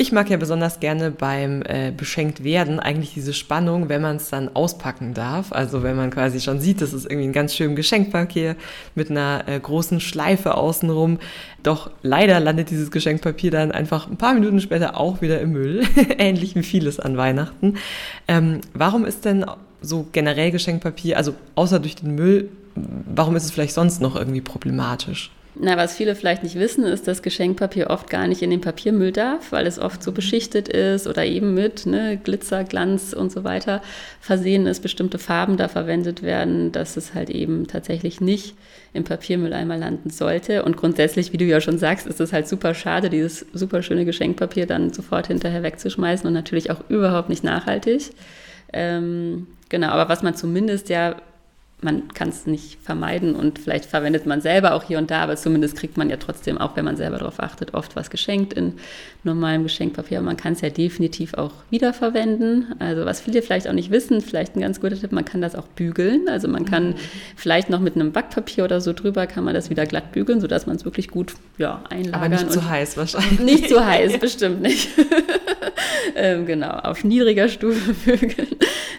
Ich 0.00 0.12
mag 0.12 0.30
ja 0.30 0.36
besonders 0.36 0.78
gerne 0.78 1.10
beim 1.10 1.62
äh, 1.62 1.90
beschenkt 1.90 2.44
werden 2.44 2.78
eigentlich 2.78 3.14
diese 3.14 3.32
Spannung, 3.32 3.88
wenn 3.88 4.00
man 4.00 4.14
es 4.14 4.30
dann 4.30 4.48
auspacken 4.54 5.12
darf. 5.12 5.50
Also 5.50 5.82
wenn 5.82 5.96
man 5.96 6.12
quasi 6.12 6.40
schon 6.40 6.60
sieht, 6.60 6.80
das 6.80 6.92
ist 6.92 7.04
irgendwie 7.06 7.26
ein 7.26 7.32
ganz 7.32 7.52
schönes 7.52 7.74
Geschenkpapier 7.74 8.54
mit 8.94 9.10
einer 9.10 9.42
äh, 9.48 9.58
großen 9.58 9.98
Schleife 9.98 10.54
außenrum. 10.54 11.18
Doch 11.64 11.90
leider 12.02 12.38
landet 12.38 12.70
dieses 12.70 12.92
Geschenkpapier 12.92 13.50
dann 13.50 13.72
einfach 13.72 14.08
ein 14.08 14.16
paar 14.16 14.34
Minuten 14.34 14.60
später 14.60 14.96
auch 14.96 15.20
wieder 15.20 15.40
im 15.40 15.50
Müll. 15.50 15.84
Ähnlich 16.18 16.54
wie 16.54 16.62
vieles 16.62 17.00
an 17.00 17.16
Weihnachten. 17.16 17.74
Ähm, 18.28 18.60
warum 18.74 19.04
ist 19.04 19.24
denn 19.24 19.46
so 19.80 20.06
generell 20.12 20.52
Geschenkpapier, 20.52 21.16
also 21.16 21.34
außer 21.56 21.80
durch 21.80 21.96
den 21.96 22.14
Müll, 22.14 22.50
warum 22.76 23.34
ist 23.34 23.46
es 23.46 23.50
vielleicht 23.50 23.74
sonst 23.74 24.00
noch 24.00 24.14
irgendwie 24.14 24.42
problematisch? 24.42 25.32
Na, 25.60 25.76
was 25.76 25.96
viele 25.96 26.14
vielleicht 26.14 26.44
nicht 26.44 26.54
wissen, 26.54 26.84
ist, 26.84 27.08
dass 27.08 27.22
Geschenkpapier 27.22 27.90
oft 27.90 28.08
gar 28.08 28.28
nicht 28.28 28.42
in 28.42 28.50
den 28.50 28.60
Papiermüll 28.60 29.10
darf, 29.10 29.50
weil 29.50 29.66
es 29.66 29.80
oft 29.80 30.04
so 30.04 30.12
beschichtet 30.12 30.68
ist 30.68 31.08
oder 31.08 31.24
eben 31.24 31.52
mit 31.52 31.84
ne, 31.84 32.16
Glitzer, 32.22 32.62
Glanz 32.62 33.12
und 33.12 33.32
so 33.32 33.42
weiter 33.42 33.82
versehen 34.20 34.66
ist, 34.68 34.80
bestimmte 34.80 35.18
Farben 35.18 35.56
da 35.56 35.66
verwendet 35.66 36.22
werden, 36.22 36.70
dass 36.70 36.96
es 36.96 37.12
halt 37.12 37.28
eben 37.28 37.66
tatsächlich 37.66 38.20
nicht 38.20 38.54
im 38.92 39.02
Papiermüll 39.02 39.52
einmal 39.52 39.80
landen 39.80 40.10
sollte. 40.10 40.62
Und 40.62 40.76
grundsätzlich, 40.76 41.32
wie 41.32 41.38
du 41.38 41.44
ja 41.44 41.60
schon 41.60 41.78
sagst, 41.78 42.06
ist 42.06 42.20
es 42.20 42.32
halt 42.32 42.46
super 42.46 42.72
schade, 42.72 43.10
dieses 43.10 43.44
super 43.52 43.82
schöne 43.82 44.04
Geschenkpapier 44.04 44.66
dann 44.66 44.92
sofort 44.92 45.26
hinterher 45.26 45.64
wegzuschmeißen 45.64 46.26
und 46.26 46.34
natürlich 46.34 46.70
auch 46.70 46.88
überhaupt 46.88 47.30
nicht 47.30 47.42
nachhaltig. 47.42 48.10
Ähm, 48.72 49.48
genau, 49.68 49.88
aber 49.88 50.08
was 50.08 50.22
man 50.22 50.36
zumindest 50.36 50.88
ja 50.88 51.16
man 51.80 52.08
kann 52.08 52.30
es 52.30 52.46
nicht 52.46 52.78
vermeiden 52.82 53.36
und 53.36 53.60
vielleicht 53.60 53.84
verwendet 53.84 54.26
man 54.26 54.40
selber 54.40 54.74
auch 54.74 54.82
hier 54.82 54.98
und 54.98 55.12
da, 55.12 55.22
aber 55.22 55.36
zumindest 55.36 55.76
kriegt 55.76 55.96
man 55.96 56.10
ja 56.10 56.16
trotzdem, 56.16 56.58
auch 56.58 56.74
wenn 56.74 56.84
man 56.84 56.96
selber 56.96 57.18
darauf 57.18 57.38
achtet, 57.40 57.74
oft 57.74 57.94
was 57.94 58.10
geschenkt 58.10 58.52
in 58.52 58.74
normalem 59.22 59.62
Geschenkpapier. 59.62 60.20
Man 60.20 60.36
kann 60.36 60.54
es 60.54 60.60
ja 60.60 60.70
definitiv 60.70 61.34
auch 61.34 61.52
wiederverwenden. 61.70 62.74
Also 62.80 63.04
was 63.04 63.20
viele 63.20 63.42
vielleicht 63.42 63.68
auch 63.68 63.72
nicht 63.72 63.92
wissen, 63.92 64.20
vielleicht 64.20 64.56
ein 64.56 64.60
ganz 64.60 64.80
guter 64.80 64.98
Tipp, 64.98 65.12
man 65.12 65.24
kann 65.24 65.40
das 65.40 65.54
auch 65.54 65.66
bügeln. 65.66 66.28
Also 66.28 66.48
man 66.48 66.64
kann 66.64 66.90
mhm. 66.90 66.94
vielleicht 67.36 67.70
noch 67.70 67.80
mit 67.80 67.94
einem 67.94 68.10
Backpapier 68.10 68.64
oder 68.64 68.80
so 68.80 68.92
drüber, 68.92 69.26
kann 69.28 69.44
man 69.44 69.54
das 69.54 69.70
wieder 69.70 69.86
glatt 69.86 70.10
bügeln, 70.10 70.40
sodass 70.40 70.66
man 70.66 70.76
es 70.76 70.84
wirklich 70.84 71.08
gut 71.08 71.34
ja, 71.58 71.84
einlagern. 71.90 72.14
Aber 72.14 72.28
nicht 72.28 72.50
zu 72.50 72.68
heiß 72.68 72.96
wahrscheinlich. 72.96 73.40
Nicht 73.40 73.68
zu 73.68 73.84
heiß, 73.84 74.18
bestimmt 74.20 74.62
nicht. 74.62 74.88
ähm, 76.16 76.46
genau, 76.46 76.70
auf 76.70 77.04
niedriger 77.04 77.48
Stufe 77.48 77.92
bügeln 78.04 78.48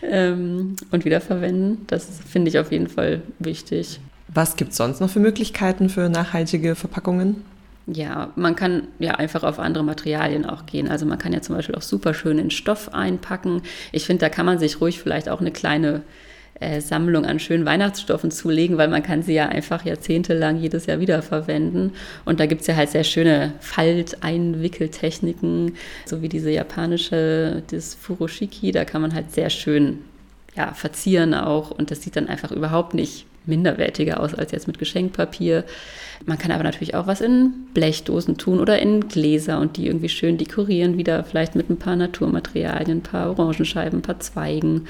ähm, 0.01 0.75
und 0.91 1.05
wiederverwenden. 1.05 1.85
Das 1.87 2.07
finde 2.29 2.49
ich 2.49 2.59
auf 2.59 2.68
jeden 2.71 2.87
Fall 2.87 3.21
wichtig. 3.39 3.99
Was 4.27 4.55
gibt 4.55 4.71
es 4.71 4.77
sonst 4.77 5.01
noch 5.01 5.09
für 5.09 5.19
Möglichkeiten 5.19 5.89
für 5.89 6.09
nachhaltige 6.09 6.75
Verpackungen? 6.75 7.43
Ja, 7.87 8.31
man 8.35 8.55
kann 8.55 8.87
ja 8.99 9.15
einfach 9.15 9.43
auf 9.43 9.57
andere 9.57 9.83
Materialien 9.83 10.45
auch 10.45 10.67
gehen. 10.67 10.87
Also 10.87 11.07
man 11.07 11.17
kann 11.17 11.33
ja 11.33 11.41
zum 11.41 11.55
Beispiel 11.55 11.75
auch 11.75 11.81
super 11.81 12.13
schön 12.13 12.37
in 12.37 12.51
Stoff 12.51 12.93
einpacken. 12.93 13.63
Ich 13.91 14.05
finde, 14.05 14.21
da 14.21 14.29
kann 14.29 14.45
man 14.45 14.59
sich 14.59 14.79
ruhig 14.79 14.99
vielleicht 14.99 15.27
auch 15.27 15.41
eine 15.41 15.51
kleine 15.51 16.03
äh, 16.59 16.81
Sammlung 16.81 17.25
an 17.25 17.39
schönen 17.39 17.65
Weihnachtsstoffen 17.65 18.29
zulegen, 18.31 18.77
weil 18.77 18.89
man 18.89 19.01
kann 19.01 19.23
sie 19.23 19.33
ja 19.33 19.47
einfach 19.47 19.85
jahrzehntelang 19.85 20.59
jedes 20.59 20.85
Jahr 20.85 20.99
wiederverwenden. 20.99 21.93
Und 22.25 22.39
da 22.39 22.45
gibt 22.45 22.61
es 22.61 22.67
ja 22.67 22.75
halt 22.75 22.89
sehr 22.89 23.05
schöne 23.05 23.53
Falteinwickeltechniken, 23.61 25.75
so 26.05 26.21
wie 26.21 26.29
diese 26.29 26.51
japanische, 26.51 27.63
das 27.71 27.95
Furoshiki, 27.95 28.71
da 28.71 28.85
kann 28.85 29.01
man 29.01 29.15
halt 29.15 29.31
sehr 29.31 29.49
schön 29.49 30.01
ja, 30.55 30.73
verzieren 30.73 31.33
auch. 31.33 31.71
Und 31.71 31.91
das 31.91 32.01
sieht 32.01 32.15
dann 32.15 32.27
einfach 32.27 32.51
überhaupt 32.51 32.93
nicht 32.93 33.25
minderwertiger 33.49 34.19
aus 34.19 34.33
als 34.33 34.51
jetzt 34.51 34.67
mit 34.67 34.79
Geschenkpapier. 34.79 35.65
Man 36.25 36.37
kann 36.37 36.51
aber 36.51 36.63
natürlich 36.63 36.95
auch 36.95 37.07
was 37.07 37.21
in 37.21 37.67
Blechdosen 37.73 38.37
tun 38.37 38.59
oder 38.59 38.79
in 38.79 39.07
Gläser 39.07 39.59
und 39.59 39.77
die 39.77 39.87
irgendwie 39.87 40.09
schön 40.09 40.37
dekorieren, 40.37 40.97
wieder 40.97 41.23
vielleicht 41.23 41.55
mit 41.55 41.69
ein 41.69 41.77
paar 41.77 41.95
Naturmaterialien, 41.95 42.99
ein 42.99 43.03
paar 43.03 43.29
Orangenscheiben, 43.29 43.99
ein 43.99 44.03
paar 44.03 44.19
Zweigen. 44.19 44.87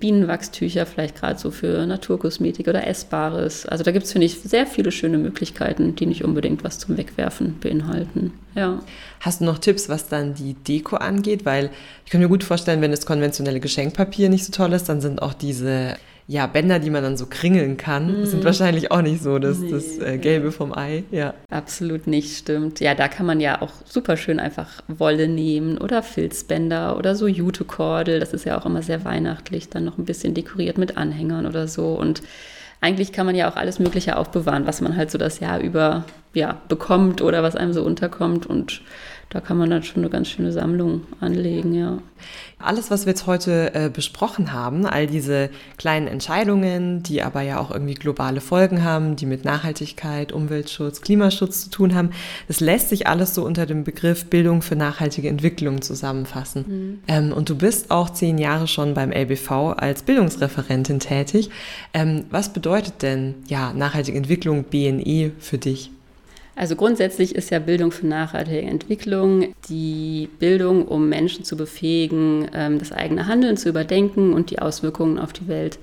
Bienenwachstücher, 0.00 0.86
vielleicht 0.86 1.16
gerade 1.16 1.38
so 1.38 1.50
für 1.50 1.86
Naturkosmetik 1.86 2.68
oder 2.68 2.86
Essbares. 2.86 3.66
Also 3.66 3.84
da 3.84 3.92
gibt 3.92 4.06
es, 4.06 4.12
finde 4.12 4.26
ich, 4.26 4.40
sehr 4.40 4.66
viele 4.66 4.90
schöne 4.90 5.18
Möglichkeiten, 5.18 5.94
die 5.94 6.06
nicht 6.06 6.24
unbedingt 6.24 6.64
was 6.64 6.78
zum 6.78 6.96
Wegwerfen 6.96 7.58
beinhalten. 7.60 8.32
Ja. 8.54 8.80
Hast 9.20 9.40
du 9.40 9.44
noch 9.44 9.58
Tipps, 9.58 9.88
was 9.88 10.08
dann 10.08 10.34
die 10.34 10.54
Deko 10.54 10.96
angeht? 10.96 11.44
Weil 11.44 11.70
ich 12.04 12.10
kann 12.10 12.20
mir 12.20 12.28
gut 12.28 12.44
vorstellen, 12.44 12.80
wenn 12.80 12.90
das 12.90 13.06
konventionelle 13.06 13.60
Geschenkpapier 13.60 14.28
nicht 14.28 14.44
so 14.44 14.52
toll 14.52 14.72
ist, 14.72 14.88
dann 14.88 15.00
sind 15.00 15.22
auch 15.22 15.34
diese 15.34 15.96
ja, 16.26 16.46
Bänder, 16.46 16.78
die 16.78 16.88
man 16.88 17.02
dann 17.02 17.18
so 17.18 17.26
kringeln 17.26 17.76
kann, 17.76 18.22
mm. 18.22 18.26
sind 18.26 18.44
wahrscheinlich 18.44 18.90
auch 18.90 19.02
nicht 19.02 19.22
so 19.22 19.38
das, 19.38 19.58
nee. 19.58 19.70
das 19.70 19.98
äh, 19.98 20.16
Gelbe 20.16 20.52
vom 20.52 20.72
Ei. 20.76 21.04
Ja. 21.10 21.34
Absolut 21.50 22.06
nicht, 22.06 22.38
stimmt. 22.38 22.80
Ja, 22.80 22.94
da 22.94 23.08
kann 23.08 23.26
man 23.26 23.40
ja 23.40 23.60
auch 23.60 23.72
super 23.84 24.16
schön 24.16 24.40
einfach 24.40 24.80
Wolle 24.88 25.28
nehmen 25.28 25.76
oder 25.76 26.02
Filzbänder 26.02 26.96
oder 26.96 27.14
so 27.14 27.26
Jutekordel. 27.26 28.20
Das 28.20 28.32
ist 28.32 28.46
ja 28.46 28.58
auch 28.58 28.64
immer 28.64 28.82
sehr 28.82 29.04
weihnachtlich, 29.04 29.68
dann 29.68 29.84
noch 29.84 29.98
ein 29.98 30.06
bisschen 30.06 30.32
dekoriert 30.32 30.78
mit 30.78 30.96
Anhängern 30.96 31.44
oder 31.44 31.68
so. 31.68 31.92
Und 31.92 32.22
eigentlich 32.80 33.12
kann 33.12 33.26
man 33.26 33.34
ja 33.34 33.50
auch 33.50 33.56
alles 33.56 33.78
Mögliche 33.78 34.16
aufbewahren, 34.16 34.66
was 34.66 34.80
man 34.80 34.96
halt 34.96 35.10
so 35.10 35.18
das 35.18 35.40
Jahr 35.40 35.60
über 35.60 36.04
ja, 36.32 36.58
bekommt 36.68 37.20
oder 37.20 37.42
was 37.42 37.54
einem 37.54 37.74
so 37.74 37.82
unterkommt. 37.82 38.46
Und 38.46 38.80
da 39.30 39.40
kann 39.40 39.56
man 39.56 39.70
dann 39.70 39.82
schon 39.82 40.02
eine 40.02 40.10
ganz 40.10 40.28
schöne 40.28 40.52
Sammlung 40.52 41.02
anlegen, 41.20 41.74
ja. 41.74 41.98
Alles, 42.58 42.90
was 42.90 43.04
wir 43.04 43.10
jetzt 43.10 43.26
heute 43.26 43.74
äh, 43.74 43.90
besprochen 43.90 44.52
haben, 44.52 44.86
all 44.86 45.06
diese 45.06 45.50
kleinen 45.76 46.06
Entscheidungen, 46.06 47.02
die 47.02 47.22
aber 47.22 47.42
ja 47.42 47.58
auch 47.58 47.70
irgendwie 47.70 47.94
globale 47.94 48.40
Folgen 48.40 48.84
haben, 48.84 49.16
die 49.16 49.26
mit 49.26 49.44
Nachhaltigkeit, 49.44 50.32
Umweltschutz, 50.32 51.00
Klimaschutz 51.02 51.64
zu 51.64 51.70
tun 51.70 51.94
haben, 51.94 52.10
das 52.48 52.60
lässt 52.60 52.88
sich 52.88 53.06
alles 53.06 53.34
so 53.34 53.44
unter 53.44 53.66
dem 53.66 53.84
Begriff 53.84 54.26
Bildung 54.26 54.62
für 54.62 54.76
nachhaltige 54.76 55.28
Entwicklung 55.28 55.82
zusammenfassen. 55.82 56.64
Mhm. 56.66 56.98
Ähm, 57.08 57.32
und 57.32 57.50
du 57.50 57.56
bist 57.56 57.90
auch 57.90 58.10
zehn 58.10 58.38
Jahre 58.38 58.66
schon 58.66 58.94
beim 58.94 59.12
LBV 59.12 59.74
als 59.76 60.02
Bildungsreferentin 60.04 61.00
tätig. 61.00 61.50
Ähm, 61.92 62.24
was 62.30 62.52
bedeutet 62.52 63.02
denn 63.02 63.34
ja 63.46 63.72
nachhaltige 63.72 64.16
Entwicklung 64.16 64.64
BNE 64.64 65.32
für 65.38 65.58
dich? 65.58 65.90
Also 66.56 66.76
grundsätzlich 66.76 67.34
ist 67.34 67.50
ja 67.50 67.58
Bildung 67.58 67.90
für 67.90 68.06
nachhaltige 68.06 68.62
Entwicklung 68.62 69.54
die 69.68 70.28
Bildung, 70.38 70.86
um 70.86 71.08
Menschen 71.08 71.44
zu 71.44 71.56
befähigen, 71.56 72.48
ähm, 72.54 72.78
das 72.78 72.92
eigene 72.92 73.26
Handeln 73.26 73.56
zu 73.56 73.68
überdenken 73.68 74.32
und 74.32 74.50
die 74.50 74.60
Auswirkungen 74.60 75.18
auf 75.18 75.32
die 75.32 75.48
Welt 75.48 75.78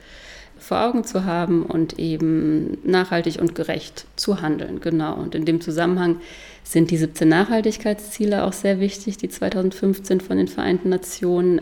vor 0.57 0.81
Augen 0.81 1.03
zu 1.03 1.25
haben 1.25 1.63
und 1.63 1.99
eben 1.99 2.77
nachhaltig 2.83 3.41
und 3.41 3.55
gerecht 3.55 4.05
zu 4.15 4.41
handeln. 4.41 4.79
Genau. 4.79 5.15
Und 5.15 5.35
in 5.35 5.43
dem 5.43 5.59
Zusammenhang 5.59 6.21
sind 6.63 6.91
die 6.91 6.97
17 6.97 7.27
Nachhaltigkeitsziele 7.27 8.43
auch 8.43 8.53
sehr 8.53 8.79
wichtig, 8.79 9.17
die 9.17 9.27
2015 9.27 10.21
von 10.21 10.37
den 10.37 10.47
Vereinten 10.47 10.89
Nationen 10.89 11.59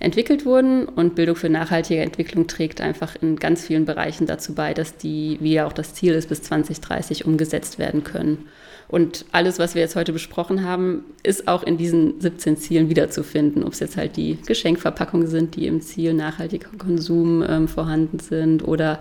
entwickelt 0.00 0.44
wurden. 0.44 0.86
Und 0.86 1.14
Bildung 1.14 1.36
für 1.36 1.48
nachhaltige 1.48 2.00
Entwicklung 2.00 2.46
trägt 2.46 2.80
einfach 2.80 3.14
in 3.20 3.36
ganz 3.36 3.64
vielen 3.64 3.84
Bereichen 3.84 4.26
dazu 4.26 4.54
bei, 4.54 4.74
dass 4.74 4.96
die, 4.96 5.38
wie 5.40 5.52
ja 5.52 5.66
auch 5.66 5.72
das 5.72 5.94
Ziel 5.94 6.14
ist, 6.14 6.28
bis 6.28 6.42
2030 6.42 7.26
umgesetzt 7.26 7.78
werden 7.78 8.02
können. 8.02 8.48
Und 8.88 9.24
alles, 9.30 9.60
was 9.60 9.76
wir 9.76 9.82
jetzt 9.82 9.94
heute 9.94 10.12
besprochen 10.12 10.64
haben, 10.64 11.04
ist 11.22 11.46
auch 11.46 11.62
in 11.62 11.76
diesen 11.76 12.20
17 12.20 12.56
Zielen 12.56 12.88
wiederzufinden. 12.88 13.62
Ob 13.62 13.74
es 13.74 13.80
jetzt 13.80 13.96
halt 13.96 14.16
die 14.16 14.38
Geschenkverpackungen 14.46 15.28
sind, 15.28 15.54
die 15.54 15.68
im 15.68 15.80
Ziel 15.80 16.12
nachhaltiger 16.12 16.70
Konsum 16.76 17.44
ähm, 17.48 17.68
vorhanden 17.68 18.18
sind 18.18 18.66
oder 18.66 19.00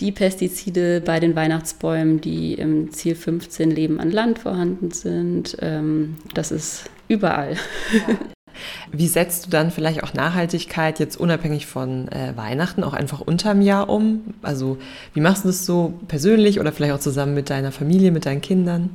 die 0.00 0.12
Pestizide 0.12 1.00
bei 1.00 1.20
den 1.20 1.36
Weihnachtsbäumen, 1.36 2.20
die 2.20 2.54
im 2.54 2.90
Ziel 2.92 3.14
15 3.14 3.70
Leben 3.70 4.00
an 4.00 4.10
Land 4.10 4.40
vorhanden 4.40 4.90
sind. 4.90 5.56
Ähm, 5.60 6.16
das 6.34 6.50
ist 6.50 6.90
überall. 7.08 7.56
Wie 8.92 9.08
setzt 9.08 9.46
du 9.46 9.50
dann 9.50 9.70
vielleicht 9.70 10.02
auch 10.02 10.14
Nachhaltigkeit 10.14 10.98
jetzt 10.98 11.16
unabhängig 11.16 11.66
von 11.66 12.08
äh, 12.08 12.36
Weihnachten 12.36 12.84
auch 12.84 12.94
einfach 12.94 13.20
unterm 13.20 13.60
Jahr 13.62 13.88
um? 13.88 14.34
Also 14.42 14.78
wie 15.12 15.20
machst 15.20 15.44
du 15.44 15.48
das 15.48 15.66
so 15.66 15.94
persönlich 16.08 16.60
oder 16.60 16.72
vielleicht 16.72 16.94
auch 16.94 17.00
zusammen 17.00 17.34
mit 17.34 17.50
deiner 17.50 17.72
Familie, 17.72 18.10
mit 18.10 18.26
deinen 18.26 18.40
Kindern? 18.40 18.90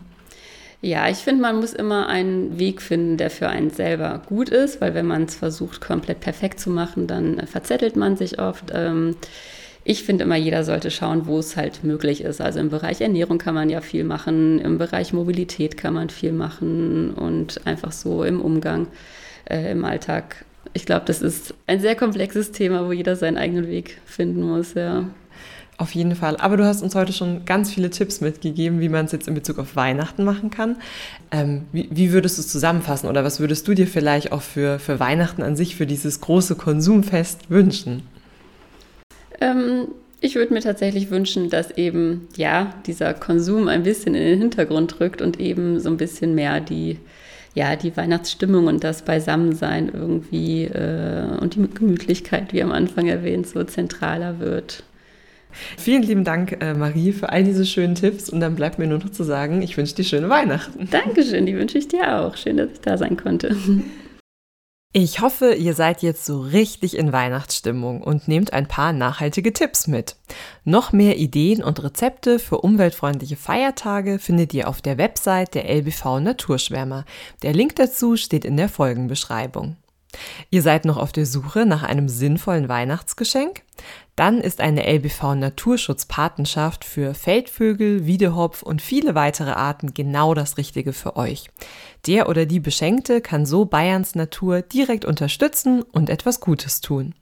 Ja, 0.82 1.10
ich 1.10 1.18
finde, 1.18 1.42
man 1.42 1.58
muss 1.58 1.74
immer 1.74 2.08
einen 2.08 2.58
Weg 2.58 2.82
finden, 2.82 3.18
der 3.18 3.30
für 3.30 3.50
einen 3.50 3.70
selber 3.70 4.22
gut 4.28 4.48
ist, 4.48 4.80
weil 4.80 4.94
wenn 4.94 5.06
man 5.06 5.24
es 5.24 5.36
versucht, 5.36 5.82
komplett 5.82 6.22
perfekt 6.22 6.60
zu 6.62 6.70
machen, 6.70 7.06
dann 7.06 7.46
verzettelt 7.48 7.98
man 7.98 8.16
sich 8.16 8.40
oft. 8.40 8.72
Ähm, 8.74 9.16
ich 9.84 10.04
finde 10.04 10.24
immer, 10.24 10.38
jeder 10.38 10.64
sollte 10.64 10.92
schauen, 10.92 11.26
wo 11.26 11.40
es 11.40 11.58
halt 11.58 11.84
möglich 11.84 12.22
ist. 12.22 12.40
Also 12.40 12.60
im 12.60 12.70
Bereich 12.70 13.02
Ernährung 13.02 13.40
kann 13.40 13.56
man 13.56 13.70
ja 13.70 13.82
viel 13.82 14.06
machen, 14.06 14.60
im 14.60 14.78
Bereich 14.78 15.12
Mobilität 15.12 15.76
kann 15.78 15.94
man 15.94 16.10
viel 16.10 16.32
machen 16.32 17.14
und 17.14 17.66
einfach 17.66 17.92
so 17.92 18.24
im 18.24 18.40
Umgang 18.40 18.88
äh, 19.50 19.72
im 19.72 19.86
Alltag. 19.86 20.46
Ich 20.74 20.86
glaube, 20.86 21.06
das 21.06 21.22
ist 21.22 21.54
ein 21.68 21.80
sehr 21.80 21.96
komplexes 21.96 22.52
Thema, 22.52 22.88
wo 22.88 22.92
jeder 22.92 23.16
seinen 23.16 23.38
eigenen 23.38 23.68
Weg 23.68 24.00
finden 24.06 24.44
muss, 24.44 24.74
ja. 24.76 25.06
Auf 25.80 25.92
jeden 25.96 26.14
Fall. 26.14 26.36
Aber 26.36 26.58
du 26.58 26.66
hast 26.66 26.84
uns 26.84 26.94
heute 26.94 27.14
schon 27.14 27.46
ganz 27.46 27.74
viele 27.74 27.90
Tipps 27.90 28.20
mitgegeben, 28.20 28.82
wie 28.82 28.90
man 28.90 29.06
es 29.06 29.14
jetzt 29.14 29.30
in 29.30 29.34
Bezug 29.34 29.60
auf 29.60 29.78
Weihnachten 29.78 30.26
machen 30.26 30.50
kann. 30.50 30.76
Ähm, 31.32 31.62
wie, 31.72 31.88
wie, 31.90 32.12
würdest 32.12 32.38
du 32.38 32.42
es 32.42 32.50
zusammenfassen 32.50 33.08
oder 33.08 33.24
was 33.24 33.40
würdest 33.40 33.66
du 33.66 33.74
dir 33.74 33.88
vielleicht 33.88 34.34
auch 34.34 34.42
für, 34.42 34.78
für 34.78 35.00
Weihnachten 35.00 35.42
an 35.42 35.56
sich, 35.56 35.78
für 35.78 35.86
dieses 35.86 36.20
große 36.20 36.56
Konsumfest 36.56 37.50
wünschen? 37.50 38.04
Ähm, 39.40 39.88
ich 40.20 40.36
würde 40.36 40.54
mir 40.54 40.60
tatsächlich 40.60 41.12
wünschen, 41.12 41.50
dass 41.50 41.72
eben 41.72 42.28
ja 42.36 42.74
dieser 42.86 43.14
Konsum 43.14 43.70
ein 43.70 43.84
bisschen 43.84 44.16
in 44.16 44.24
den 44.24 44.40
Hintergrund 44.40 45.00
rückt 45.00 45.22
und 45.22 45.40
eben 45.40 45.80
so 45.80 45.90
ein 45.90 45.96
bisschen 45.96 46.36
mehr 46.36 46.60
die 46.60 47.00
ja, 47.54 47.76
die 47.76 47.96
Weihnachtsstimmung 47.96 48.68
und 48.68 48.84
das 48.84 49.04
Beisammensein 49.04 49.90
irgendwie 49.94 50.66
äh, 50.66 51.38
und 51.40 51.56
die 51.56 51.68
Gemütlichkeit, 51.68 52.54
wie 52.54 52.64
am 52.64 52.72
Anfang 52.72 53.08
erwähnt, 53.08 53.48
so 53.48 53.64
zentraler 53.64 54.40
wird. 54.40 54.84
Vielen 55.78 56.04
lieben 56.04 56.24
Dank, 56.24 56.58
äh, 56.62 56.74
Marie, 56.74 57.12
für 57.12 57.30
all 57.30 57.44
diese 57.44 57.66
schönen 57.66 57.96
Tipps. 57.96 58.30
Und 58.30 58.40
dann 58.40 58.56
bleibt 58.56 58.78
mir 58.78 58.88
nur 58.88 59.00
noch 59.00 59.10
zu 59.10 59.24
sagen, 59.24 59.62
ich 59.62 59.78
wünsche 59.78 59.96
dir 59.96 60.04
schöne 60.04 60.30
Weihnachten. 60.30 60.88
Dankeschön, 60.92 61.46
die 61.46 61.56
wünsche 61.56 61.78
ich 61.80 61.88
dir 61.88 62.20
auch. 62.20 62.38
Schön, 62.38 62.58
dass 62.58 62.72
ich 62.72 62.82
da 62.82 62.98
sein 62.98 63.18
konnte. 63.18 63.56
Ich 64.92 65.22
hoffe, 65.22 65.54
ihr 65.54 65.76
seid 65.76 66.02
jetzt 66.02 66.26
so 66.26 66.42
richtig 66.42 66.98
in 66.98 67.14
Weihnachtsstimmung 67.14 68.02
und 68.02 68.28
nehmt 68.28 68.54
ein 68.54 68.68
paar 68.68 68.92
nachhaltige 68.92 69.54
Tipps 69.54 69.86
mit. 69.86 70.16
Noch 70.64 70.94
mehr 70.94 71.20
Ideen 71.20 71.62
und 71.62 71.84
Rezepte 71.84 72.40
für 72.40 72.62
umweltfreundliche 72.62 73.36
Feiertage 73.36 74.18
findet 74.18 74.52
ihr 74.56 74.68
auf 74.68 74.82
der 74.82 74.98
Website 74.98 75.54
der 75.54 75.70
LBV 75.70 76.22
Naturschwärmer. 76.22 77.06
Der 77.44 77.54
Link 77.54 77.76
dazu 77.76 78.18
steht 78.18 78.46
in 78.46 78.58
der 78.58 78.68
Folgenbeschreibung. 78.68 79.78
Ihr 80.50 80.64
seid 80.64 80.86
noch 80.86 80.98
auf 80.98 81.12
der 81.12 81.28
Suche 81.28 81.68
nach 81.68 81.84
einem 81.84 82.10
sinnvollen 82.10 82.68
Weihnachtsgeschenk? 82.68 83.62
Dann 84.20 84.42
ist 84.42 84.60
eine 84.60 84.86
LBV 84.86 85.36
Naturschutzpatenschaft 85.36 86.84
für 86.84 87.14
Feldvögel, 87.14 88.06
Wiedehopf 88.06 88.64
und 88.64 88.82
viele 88.82 89.16
weitere 89.16 89.52
Arten 89.52 89.94
genau 89.94 90.34
das 90.34 90.58
Richtige 90.58 90.92
für 90.92 91.16
euch. 91.16 91.46
Der 92.06 92.28
oder 92.28 92.46
die 92.46 92.60
Beschenkte 92.60 93.22
kann 93.22 93.46
so 93.46 93.64
Bayerns 93.64 94.16
Natur 94.16 94.62
direkt 94.62 95.06
unterstützen 95.06 95.84
und 95.84 96.10
etwas 96.10 96.42
Gutes 96.42 96.82
tun. 96.82 97.16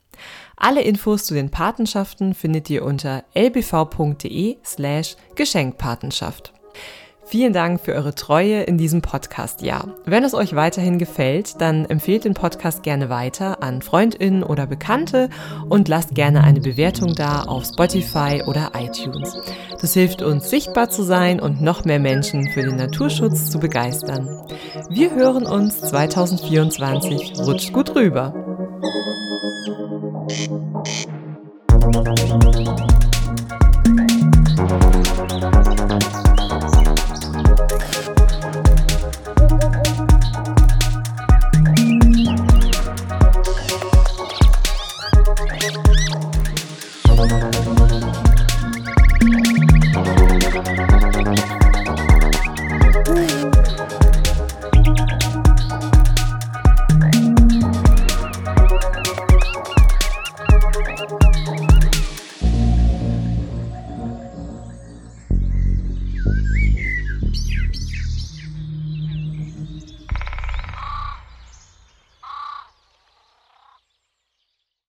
Alle 0.55 0.81
Infos 0.81 1.25
zu 1.25 1.35
den 1.35 1.51
Patenschaften 1.51 2.33
findet 2.33 2.67
ihr 2.71 2.83
unter 2.83 3.25
lbv.de 3.35 4.57
slash 4.65 5.17
Geschenkpatenschaft. 5.35 6.51
Vielen 7.29 7.51
Dank 7.51 7.81
für 7.81 7.93
eure 7.93 8.15
Treue 8.15 8.63
in 8.63 8.77
diesem 8.77 9.01
Podcast-Jahr. 9.01 9.89
Wenn 10.05 10.23
es 10.23 10.33
euch 10.33 10.55
weiterhin 10.55 10.97
gefällt, 10.97 11.59
dann 11.59 11.83
empfehlt 11.83 12.23
den 12.23 12.33
Podcast 12.33 12.83
gerne 12.83 13.09
weiter 13.09 13.61
an 13.61 13.81
FreundInnen 13.81 14.43
oder 14.43 14.65
Bekannte 14.65 15.29
und 15.67 15.89
lasst 15.89 16.15
gerne 16.15 16.45
eine 16.45 16.61
Bewertung 16.61 17.15
da 17.15 17.43
auf 17.43 17.65
Spotify 17.65 18.43
oder 18.47 18.71
iTunes. 18.79 19.35
Das 19.81 19.93
hilft 19.93 20.21
uns, 20.21 20.49
sichtbar 20.49 20.89
zu 20.89 21.03
sein 21.03 21.41
und 21.41 21.61
noch 21.61 21.83
mehr 21.83 21.99
Menschen 21.99 22.49
für 22.49 22.61
den 22.61 22.77
Naturschutz 22.77 23.51
zu 23.51 23.59
begeistern. 23.59 24.29
Wir 24.89 25.13
hören 25.13 25.45
uns 25.45 25.81
2024. 25.81 27.39
Rutscht 27.45 27.73
gut 27.73 27.93
rüber. 27.93 28.46